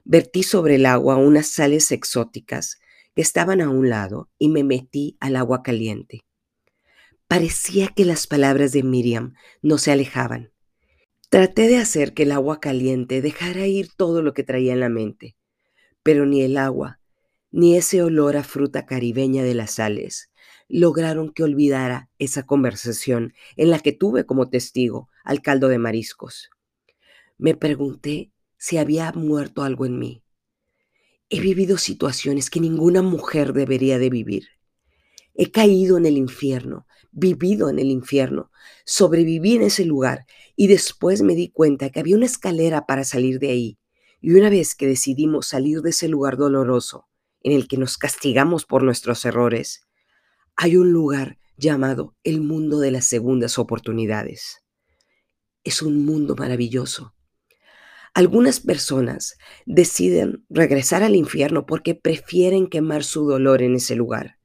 Vertí 0.03 0.43
sobre 0.43 0.75
el 0.75 0.85
agua 0.85 1.15
unas 1.15 1.47
sales 1.47 1.91
exóticas 1.91 2.79
que 3.15 3.23
estaban 3.23 3.61
a 3.61 3.69
un 3.71 3.89
lado 3.89 4.29
y 4.37 4.49
me 4.49 4.63
metí 4.63 5.17
al 5.19 5.35
agua 5.35 5.63
caliente. 5.63 6.21
Parecía 7.27 7.87
que 7.87 8.05
las 8.05 8.27
palabras 8.27 8.73
de 8.73 8.83
Miriam 8.83 9.33
no 9.63 9.79
se 9.79 9.91
alejaban. 9.91 10.51
Traté 11.31 11.69
de 11.69 11.77
hacer 11.77 12.13
que 12.13 12.23
el 12.23 12.33
agua 12.33 12.59
caliente 12.59 13.21
dejara 13.21 13.65
ir 13.65 13.87
todo 13.95 14.21
lo 14.21 14.33
que 14.33 14.43
traía 14.43 14.73
en 14.73 14.81
la 14.81 14.89
mente, 14.89 15.37
pero 16.03 16.25
ni 16.25 16.41
el 16.41 16.57
agua, 16.57 16.99
ni 17.51 17.77
ese 17.77 18.03
olor 18.03 18.35
a 18.35 18.43
fruta 18.43 18.85
caribeña 18.85 19.41
de 19.41 19.53
las 19.53 19.71
sales 19.71 20.29
lograron 20.67 21.31
que 21.31 21.43
olvidara 21.43 22.09
esa 22.19 22.43
conversación 22.43 23.33
en 23.55 23.69
la 23.69 23.79
que 23.79 23.93
tuve 23.93 24.25
como 24.25 24.49
testigo 24.49 25.07
al 25.23 25.41
caldo 25.41 25.69
de 25.69 25.77
mariscos. 25.77 26.49
Me 27.37 27.55
pregunté 27.55 28.33
si 28.57 28.77
había 28.77 29.13
muerto 29.13 29.63
algo 29.63 29.85
en 29.85 29.99
mí. 29.99 30.25
He 31.29 31.39
vivido 31.39 31.77
situaciones 31.77 32.49
que 32.49 32.59
ninguna 32.59 33.01
mujer 33.01 33.53
debería 33.53 33.99
de 33.99 34.09
vivir. 34.09 34.49
He 35.33 35.51
caído 35.51 35.97
en 35.97 36.05
el 36.05 36.17
infierno, 36.17 36.85
vivido 37.11 37.69
en 37.69 37.79
el 37.79 37.87
infierno, 37.87 38.51
sobreviví 38.85 39.55
en 39.55 39.63
ese 39.63 39.85
lugar 39.85 40.25
y 40.55 40.67
después 40.67 41.21
me 41.21 41.35
di 41.35 41.49
cuenta 41.49 41.89
que 41.89 41.99
había 41.99 42.15
una 42.15 42.25
escalera 42.25 42.85
para 42.85 43.03
salir 43.03 43.39
de 43.39 43.49
ahí. 43.49 43.79
Y 44.19 44.33
una 44.33 44.49
vez 44.49 44.75
que 44.75 44.87
decidimos 44.87 45.47
salir 45.47 45.81
de 45.81 45.89
ese 45.91 46.07
lugar 46.07 46.37
doloroso, 46.37 47.07
en 47.43 47.53
el 47.53 47.67
que 47.67 47.77
nos 47.77 47.97
castigamos 47.97 48.65
por 48.65 48.83
nuestros 48.83 49.25
errores, 49.25 49.87
hay 50.55 50.77
un 50.77 50.91
lugar 50.91 51.39
llamado 51.57 52.15
el 52.23 52.41
mundo 52.41 52.79
de 52.79 52.91
las 52.91 53.05
segundas 53.05 53.57
oportunidades. 53.57 54.63
Es 55.63 55.81
un 55.81 56.05
mundo 56.05 56.35
maravilloso. 56.35 57.15
Algunas 58.13 58.59
personas 58.59 59.37
deciden 59.65 60.45
regresar 60.49 61.01
al 61.01 61.15
infierno 61.15 61.65
porque 61.65 61.95
prefieren 61.95 62.67
quemar 62.67 63.03
su 63.03 63.25
dolor 63.25 63.61
en 63.61 63.75
ese 63.75 63.95
lugar. 63.95 64.40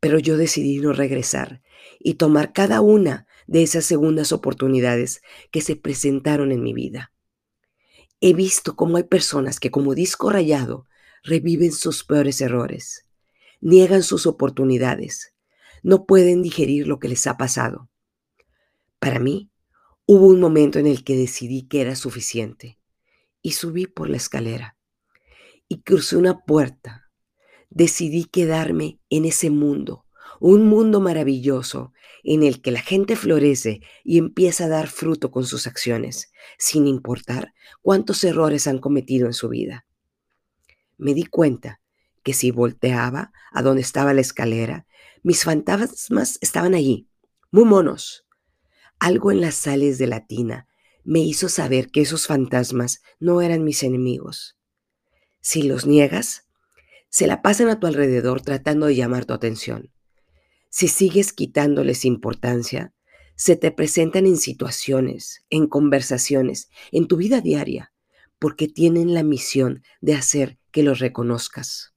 Pero 0.00 0.18
yo 0.18 0.36
decidí 0.36 0.78
no 0.78 0.92
regresar 0.92 1.62
y 1.98 2.14
tomar 2.14 2.52
cada 2.52 2.80
una 2.80 3.26
de 3.46 3.62
esas 3.62 3.84
segundas 3.84 4.32
oportunidades 4.32 5.22
que 5.50 5.60
se 5.60 5.76
presentaron 5.76 6.52
en 6.52 6.62
mi 6.62 6.72
vida. 6.72 7.12
He 8.20 8.34
visto 8.34 8.76
cómo 8.76 8.96
hay 8.96 9.04
personas 9.04 9.60
que 9.60 9.70
como 9.70 9.94
disco 9.94 10.30
rayado 10.30 10.86
reviven 11.22 11.72
sus 11.72 12.04
peores 12.04 12.40
errores. 12.40 13.06
niegan 13.62 14.02
sus 14.02 14.26
oportunidades, 14.26 15.34
no 15.82 16.06
pueden 16.06 16.42
digerir 16.42 16.86
lo 16.86 16.98
que 16.98 17.08
les 17.08 17.26
ha 17.26 17.36
pasado. 17.36 17.90
Para 18.98 19.18
mí, 19.18 19.50
hubo 20.06 20.28
un 20.28 20.40
momento 20.40 20.78
en 20.78 20.86
el 20.86 21.04
que 21.04 21.16
decidí 21.16 21.68
que 21.68 21.82
era 21.82 21.94
suficiente 21.94 22.78
y 23.42 23.52
subí 23.52 23.86
por 23.86 24.08
la 24.08 24.16
escalera 24.16 24.78
y 25.68 25.82
crucé 25.82 26.16
una 26.16 26.40
puerta. 26.40 27.09
Decidí 27.70 28.24
quedarme 28.24 28.98
en 29.08 29.24
ese 29.24 29.48
mundo, 29.48 30.04
un 30.40 30.66
mundo 30.66 31.00
maravilloso 31.00 31.92
en 32.24 32.42
el 32.42 32.60
que 32.60 32.70
la 32.70 32.80
gente 32.80 33.16
florece 33.16 33.80
y 34.04 34.18
empieza 34.18 34.64
a 34.64 34.68
dar 34.68 34.88
fruto 34.88 35.30
con 35.30 35.44
sus 35.44 35.66
acciones, 35.66 36.32
sin 36.58 36.86
importar 36.86 37.54
cuántos 37.82 38.24
errores 38.24 38.66
han 38.66 38.78
cometido 38.78 39.26
en 39.26 39.32
su 39.32 39.48
vida. 39.48 39.86
Me 40.98 41.14
di 41.14 41.24
cuenta 41.24 41.80
que 42.22 42.34
si 42.34 42.50
volteaba 42.50 43.32
a 43.52 43.62
donde 43.62 43.82
estaba 43.82 44.12
la 44.12 44.20
escalera, 44.20 44.86
mis 45.22 45.44
fantasmas 45.44 46.38
estaban 46.40 46.74
allí, 46.74 47.08
muy 47.50 47.64
monos. 47.64 48.26
Algo 48.98 49.30
en 49.30 49.40
las 49.40 49.54
sales 49.54 49.98
de 49.98 50.06
la 50.06 50.26
tina 50.26 50.66
me 51.04 51.20
hizo 51.20 51.48
saber 51.48 51.90
que 51.90 52.02
esos 52.02 52.26
fantasmas 52.26 53.02
no 53.18 53.40
eran 53.40 53.64
mis 53.64 53.82
enemigos. 53.82 54.58
Si 55.40 55.62
los 55.62 55.86
niegas, 55.86 56.49
se 57.10 57.26
la 57.26 57.42
pasan 57.42 57.68
a 57.68 57.78
tu 57.78 57.86
alrededor 57.86 58.40
tratando 58.40 58.86
de 58.86 58.96
llamar 58.96 59.26
tu 59.26 59.34
atención. 59.34 59.92
Si 60.70 60.88
sigues 60.88 61.32
quitándoles 61.32 62.04
importancia, 62.04 62.94
se 63.34 63.56
te 63.56 63.70
presentan 63.72 64.26
en 64.26 64.36
situaciones, 64.36 65.44
en 65.50 65.66
conversaciones, 65.66 66.70
en 66.92 67.08
tu 67.08 67.16
vida 67.16 67.40
diaria, 67.40 67.92
porque 68.38 68.68
tienen 68.68 69.12
la 69.12 69.22
misión 69.22 69.82
de 70.00 70.14
hacer 70.14 70.58
que 70.70 70.82
los 70.82 71.00
reconozcas. 71.00 71.94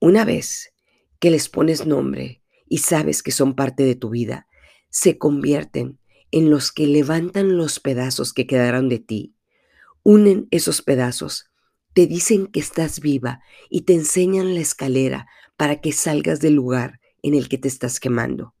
Una 0.00 0.24
vez 0.24 0.72
que 1.18 1.30
les 1.30 1.48
pones 1.48 1.86
nombre 1.86 2.42
y 2.66 2.78
sabes 2.78 3.22
que 3.22 3.32
son 3.32 3.54
parte 3.54 3.84
de 3.84 3.94
tu 3.94 4.10
vida, 4.10 4.46
se 4.90 5.18
convierten 5.18 5.98
en 6.30 6.50
los 6.50 6.72
que 6.72 6.86
levantan 6.86 7.56
los 7.56 7.80
pedazos 7.80 8.32
que 8.32 8.46
quedaron 8.46 8.88
de 8.88 9.00
ti, 9.00 9.34
unen 10.02 10.48
esos 10.50 10.82
pedazos, 10.82 11.50
te 11.92 12.06
dicen 12.06 12.46
que 12.46 12.60
estás 12.60 13.00
viva 13.00 13.40
y 13.70 13.82
te 13.82 13.94
enseñan 13.94 14.54
la 14.54 14.60
escalera 14.60 15.26
para 15.56 15.80
que 15.80 15.92
salgas 15.92 16.40
del 16.40 16.54
lugar 16.54 17.00
en 17.22 17.34
el 17.34 17.48
que 17.48 17.58
te 17.58 17.68
estás 17.68 18.00
quemando. 18.00 18.54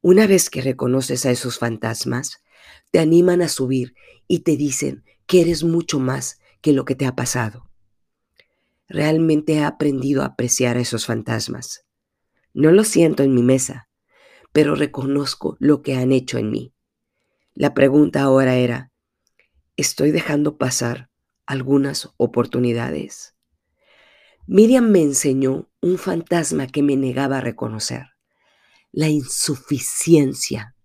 Una 0.00 0.26
vez 0.26 0.50
que 0.50 0.62
reconoces 0.62 1.26
a 1.26 1.30
esos 1.30 1.58
fantasmas, 1.58 2.42
te 2.90 2.98
animan 2.98 3.42
a 3.42 3.48
subir 3.48 3.94
y 4.28 4.40
te 4.40 4.56
dicen 4.56 5.04
que 5.26 5.40
eres 5.40 5.64
mucho 5.64 5.98
más 5.98 6.40
que 6.60 6.72
lo 6.72 6.84
que 6.84 6.94
te 6.94 7.06
ha 7.06 7.16
pasado. 7.16 7.68
Realmente 8.88 9.54
he 9.54 9.64
aprendido 9.64 10.22
a 10.22 10.26
apreciar 10.26 10.76
a 10.76 10.80
esos 10.80 11.06
fantasmas. 11.06 11.84
No 12.54 12.70
lo 12.70 12.84
siento 12.84 13.22
en 13.24 13.34
mi 13.34 13.42
mesa, 13.42 13.88
pero 14.52 14.74
reconozco 14.74 15.56
lo 15.58 15.82
que 15.82 15.96
han 15.96 16.12
hecho 16.12 16.38
en 16.38 16.50
mí. 16.50 16.72
La 17.54 17.74
pregunta 17.74 18.22
ahora 18.22 18.56
era, 18.56 18.92
¿estoy 19.76 20.12
dejando 20.12 20.56
pasar 20.56 21.10
algunas 21.46 22.10
oportunidades? 22.16 23.36
Miriam 24.46 24.90
me 24.90 25.02
enseñó 25.02 25.68
un 25.80 25.98
fantasma 25.98 26.68
que 26.68 26.82
me 26.82 26.96
negaba 26.96 27.38
a 27.38 27.40
reconocer, 27.40 28.06
la 28.92 29.08
insuficiencia. 29.08 30.76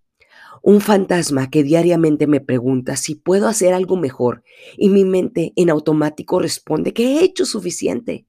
Un 0.63 0.81
fantasma 0.81 1.49
que 1.49 1.63
diariamente 1.63 2.27
me 2.27 2.41
pregunta 2.41 2.95
si 2.95 3.15
puedo 3.15 3.47
hacer 3.47 3.73
algo 3.73 3.97
mejor 3.97 4.43
y 4.77 4.89
mi 4.89 5.05
mente 5.05 5.53
en 5.55 5.69
automático 5.69 6.39
responde 6.39 6.93
que 6.93 7.03
he 7.19 7.23
hecho 7.23 7.45
suficiente. 7.45 8.27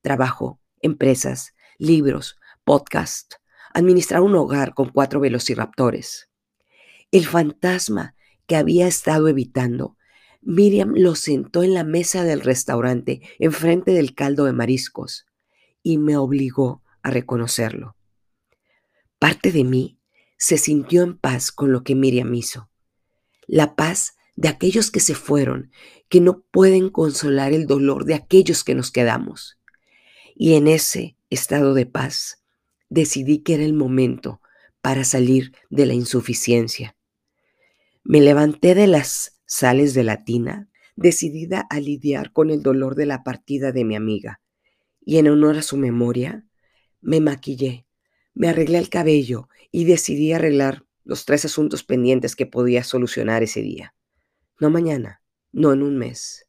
Trabajo, 0.00 0.60
empresas, 0.80 1.54
libros, 1.78 2.38
podcast, 2.64 3.34
administrar 3.74 4.22
un 4.22 4.34
hogar 4.34 4.74
con 4.74 4.90
cuatro 4.90 5.20
velociraptores. 5.20 6.30
El 7.10 7.26
fantasma 7.26 8.14
que 8.46 8.56
había 8.56 8.86
estado 8.86 9.28
evitando, 9.28 9.97
Miriam 10.40 10.94
lo 10.96 11.14
sentó 11.14 11.62
en 11.62 11.74
la 11.74 11.84
mesa 11.84 12.24
del 12.24 12.40
restaurante 12.40 13.22
enfrente 13.38 13.92
del 13.92 14.14
caldo 14.14 14.44
de 14.44 14.52
mariscos 14.52 15.26
y 15.82 15.98
me 15.98 16.16
obligó 16.16 16.82
a 17.02 17.10
reconocerlo. 17.10 17.96
Parte 19.18 19.52
de 19.52 19.64
mí 19.64 19.98
se 20.36 20.58
sintió 20.58 21.02
en 21.02 21.18
paz 21.18 21.50
con 21.50 21.72
lo 21.72 21.82
que 21.82 21.94
Miriam 21.94 22.32
hizo. 22.34 22.70
La 23.46 23.74
paz 23.74 24.14
de 24.36 24.48
aquellos 24.48 24.90
que 24.92 25.00
se 25.00 25.14
fueron, 25.14 25.72
que 26.08 26.20
no 26.20 26.42
pueden 26.52 26.90
consolar 26.90 27.52
el 27.52 27.66
dolor 27.66 28.04
de 28.04 28.14
aquellos 28.14 28.62
que 28.62 28.74
nos 28.74 28.92
quedamos. 28.92 29.58
Y 30.36 30.54
en 30.54 30.68
ese 30.68 31.16
estado 31.28 31.74
de 31.74 31.86
paz 31.86 32.44
decidí 32.88 33.38
que 33.38 33.54
era 33.54 33.64
el 33.64 33.72
momento 33.72 34.40
para 34.80 35.02
salir 35.02 35.52
de 35.70 35.86
la 35.86 35.94
insuficiencia. 35.94 36.96
Me 38.04 38.20
levanté 38.20 38.76
de 38.76 38.86
las 38.86 39.37
sales 39.48 39.94
de 39.94 40.04
la 40.04 40.22
tina, 40.24 40.68
decidida 40.94 41.66
a 41.70 41.80
lidiar 41.80 42.32
con 42.32 42.50
el 42.50 42.62
dolor 42.62 42.94
de 42.94 43.06
la 43.06 43.24
partida 43.24 43.72
de 43.72 43.84
mi 43.84 43.96
amiga 43.96 44.40
y 45.08 45.16
en 45.16 45.26
honor 45.28 45.56
a 45.56 45.62
su 45.62 45.78
memoria, 45.78 46.44
me 47.00 47.22
maquillé, 47.22 47.86
me 48.34 48.50
arreglé 48.50 48.76
el 48.76 48.90
cabello 48.90 49.48
y 49.72 49.86
decidí 49.86 50.34
arreglar 50.34 50.84
los 51.02 51.24
tres 51.24 51.46
asuntos 51.46 51.82
pendientes 51.82 52.36
que 52.36 52.44
podía 52.44 52.84
solucionar 52.84 53.42
ese 53.42 53.62
día. 53.62 53.94
No 54.60 54.68
mañana, 54.68 55.22
no 55.50 55.72
en 55.72 55.82
un 55.82 55.96
mes. 55.96 56.46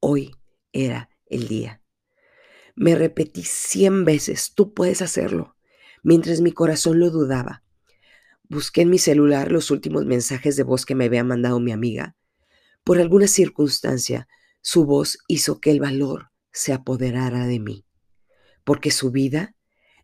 Hoy 0.00 0.34
era 0.72 1.10
el 1.26 1.46
día. 1.46 1.82
Me 2.74 2.94
repetí 2.94 3.42
cien 3.42 4.06
veces, 4.06 4.54
tú 4.54 4.72
puedes 4.72 5.02
hacerlo, 5.02 5.56
mientras 6.02 6.40
mi 6.40 6.52
corazón 6.52 7.00
lo 7.00 7.10
dudaba. 7.10 7.63
Busqué 8.48 8.82
en 8.82 8.90
mi 8.90 8.98
celular 8.98 9.50
los 9.50 9.70
últimos 9.70 10.04
mensajes 10.04 10.56
de 10.56 10.64
voz 10.64 10.84
que 10.84 10.94
me 10.94 11.06
había 11.06 11.24
mandado 11.24 11.60
mi 11.60 11.72
amiga. 11.72 12.14
Por 12.84 13.00
alguna 13.00 13.26
circunstancia, 13.26 14.28
su 14.60 14.84
voz 14.84 15.18
hizo 15.28 15.60
que 15.60 15.70
el 15.70 15.80
valor 15.80 16.30
se 16.52 16.72
apoderara 16.72 17.46
de 17.46 17.58
mí, 17.58 17.86
porque 18.62 18.90
su 18.90 19.10
vida 19.10 19.56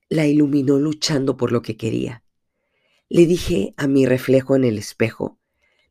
la 0.09 0.27
iluminó 0.27 0.79
luchando 0.79 1.37
por 1.37 1.53
lo 1.53 1.63
que 1.63 1.77
quería. 1.77 2.25
Le 3.09 3.27
dije 3.27 3.75
a 3.77 3.87
mi 3.87 4.07
reflejo 4.07 4.57
en 4.57 4.65
el 4.65 4.79
espejo, 4.79 5.39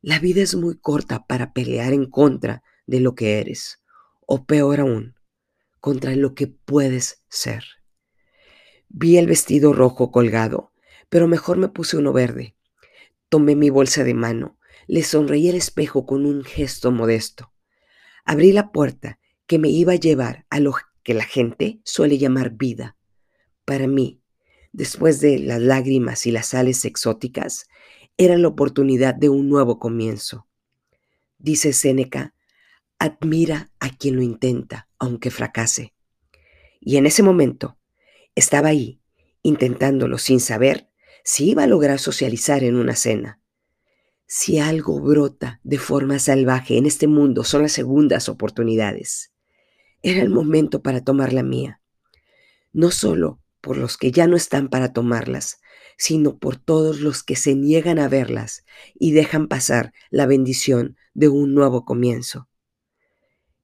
la 0.02 0.18
vida 0.18 0.42
es 0.42 0.54
muy 0.54 0.78
corta 0.78 1.26
para 1.26 1.52
pelear 1.52 1.92
en 1.92 2.06
contra 2.06 2.62
de 2.86 3.00
lo 3.00 3.14
que 3.14 3.38
eres, 3.38 3.82
o 4.26 4.44
peor 4.44 4.80
aún, 4.80 5.14
contra 5.80 6.16
lo 6.16 6.34
que 6.34 6.48
puedes 6.48 7.22
ser. 7.28 7.64
Vi 8.88 9.18
el 9.18 9.26
vestido 9.26 9.72
rojo 9.72 10.10
colgado, 10.10 10.69
pero 11.10 11.28
mejor 11.28 11.58
me 11.58 11.68
puse 11.68 11.98
uno 11.98 12.14
verde. 12.14 12.56
Tomé 13.28 13.54
mi 13.54 13.68
bolsa 13.68 14.02
de 14.04 14.14
mano, 14.14 14.58
le 14.86 15.02
sonreí 15.02 15.50
al 15.50 15.56
espejo 15.56 16.06
con 16.06 16.24
un 16.24 16.42
gesto 16.42 16.90
modesto. 16.90 17.52
Abrí 18.24 18.52
la 18.52 18.72
puerta 18.72 19.18
que 19.46 19.58
me 19.58 19.68
iba 19.68 19.92
a 19.92 19.96
llevar 19.96 20.46
a 20.48 20.60
lo 20.60 20.72
que 21.02 21.12
la 21.12 21.24
gente 21.24 21.80
suele 21.84 22.16
llamar 22.16 22.52
vida. 22.52 22.96
Para 23.64 23.86
mí, 23.86 24.22
después 24.72 25.20
de 25.20 25.38
las 25.38 25.60
lágrimas 25.60 26.26
y 26.26 26.30
las 26.30 26.46
sales 26.46 26.84
exóticas, 26.84 27.68
era 28.16 28.36
la 28.38 28.48
oportunidad 28.48 29.14
de 29.14 29.28
un 29.28 29.48
nuevo 29.48 29.78
comienzo. 29.78 30.46
Dice 31.38 31.72
Séneca, 31.72 32.34
admira 32.98 33.72
a 33.80 33.96
quien 33.96 34.16
lo 34.16 34.22
intenta, 34.22 34.88
aunque 34.98 35.30
fracase. 35.30 35.94
Y 36.80 36.96
en 36.98 37.06
ese 37.06 37.22
momento 37.22 37.78
estaba 38.34 38.68
ahí, 38.68 39.00
intentándolo 39.42 40.18
sin 40.18 40.38
saber 40.38 40.89
si 41.32 41.50
iba 41.50 41.62
a 41.62 41.68
lograr 41.68 42.00
socializar 42.00 42.64
en 42.64 42.74
una 42.74 42.96
cena. 42.96 43.40
Si 44.26 44.58
algo 44.58 45.00
brota 45.00 45.60
de 45.62 45.78
forma 45.78 46.18
salvaje 46.18 46.76
en 46.76 46.86
este 46.86 47.06
mundo 47.06 47.44
son 47.44 47.62
las 47.62 47.70
segundas 47.70 48.28
oportunidades. 48.28 49.30
Era 50.02 50.22
el 50.22 50.30
momento 50.30 50.82
para 50.82 51.04
tomar 51.04 51.32
la 51.32 51.44
mía. 51.44 51.80
No 52.72 52.90
solo 52.90 53.40
por 53.60 53.76
los 53.76 53.96
que 53.96 54.10
ya 54.10 54.26
no 54.26 54.34
están 54.34 54.66
para 54.70 54.92
tomarlas, 54.92 55.60
sino 55.96 56.36
por 56.36 56.56
todos 56.56 56.98
los 56.98 57.22
que 57.22 57.36
se 57.36 57.54
niegan 57.54 58.00
a 58.00 58.08
verlas 58.08 58.64
y 58.98 59.12
dejan 59.12 59.46
pasar 59.46 59.92
la 60.10 60.26
bendición 60.26 60.96
de 61.14 61.28
un 61.28 61.54
nuevo 61.54 61.84
comienzo. 61.84 62.48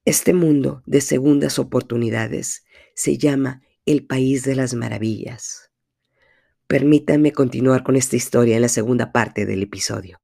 Este 0.04 0.34
mundo 0.34 0.84
de 0.86 1.00
segundas 1.00 1.58
oportunidades 1.58 2.62
se 2.94 3.18
llama 3.18 3.62
el 3.86 4.06
país 4.06 4.44
de 4.44 4.54
las 4.54 4.74
maravillas. 4.74 5.72
Permítanme 6.68 7.30
continuar 7.30 7.84
con 7.84 7.94
esta 7.94 8.16
historia 8.16 8.56
en 8.56 8.62
la 8.62 8.68
segunda 8.68 9.12
parte 9.12 9.46
del 9.46 9.62
episodio. 9.62 10.14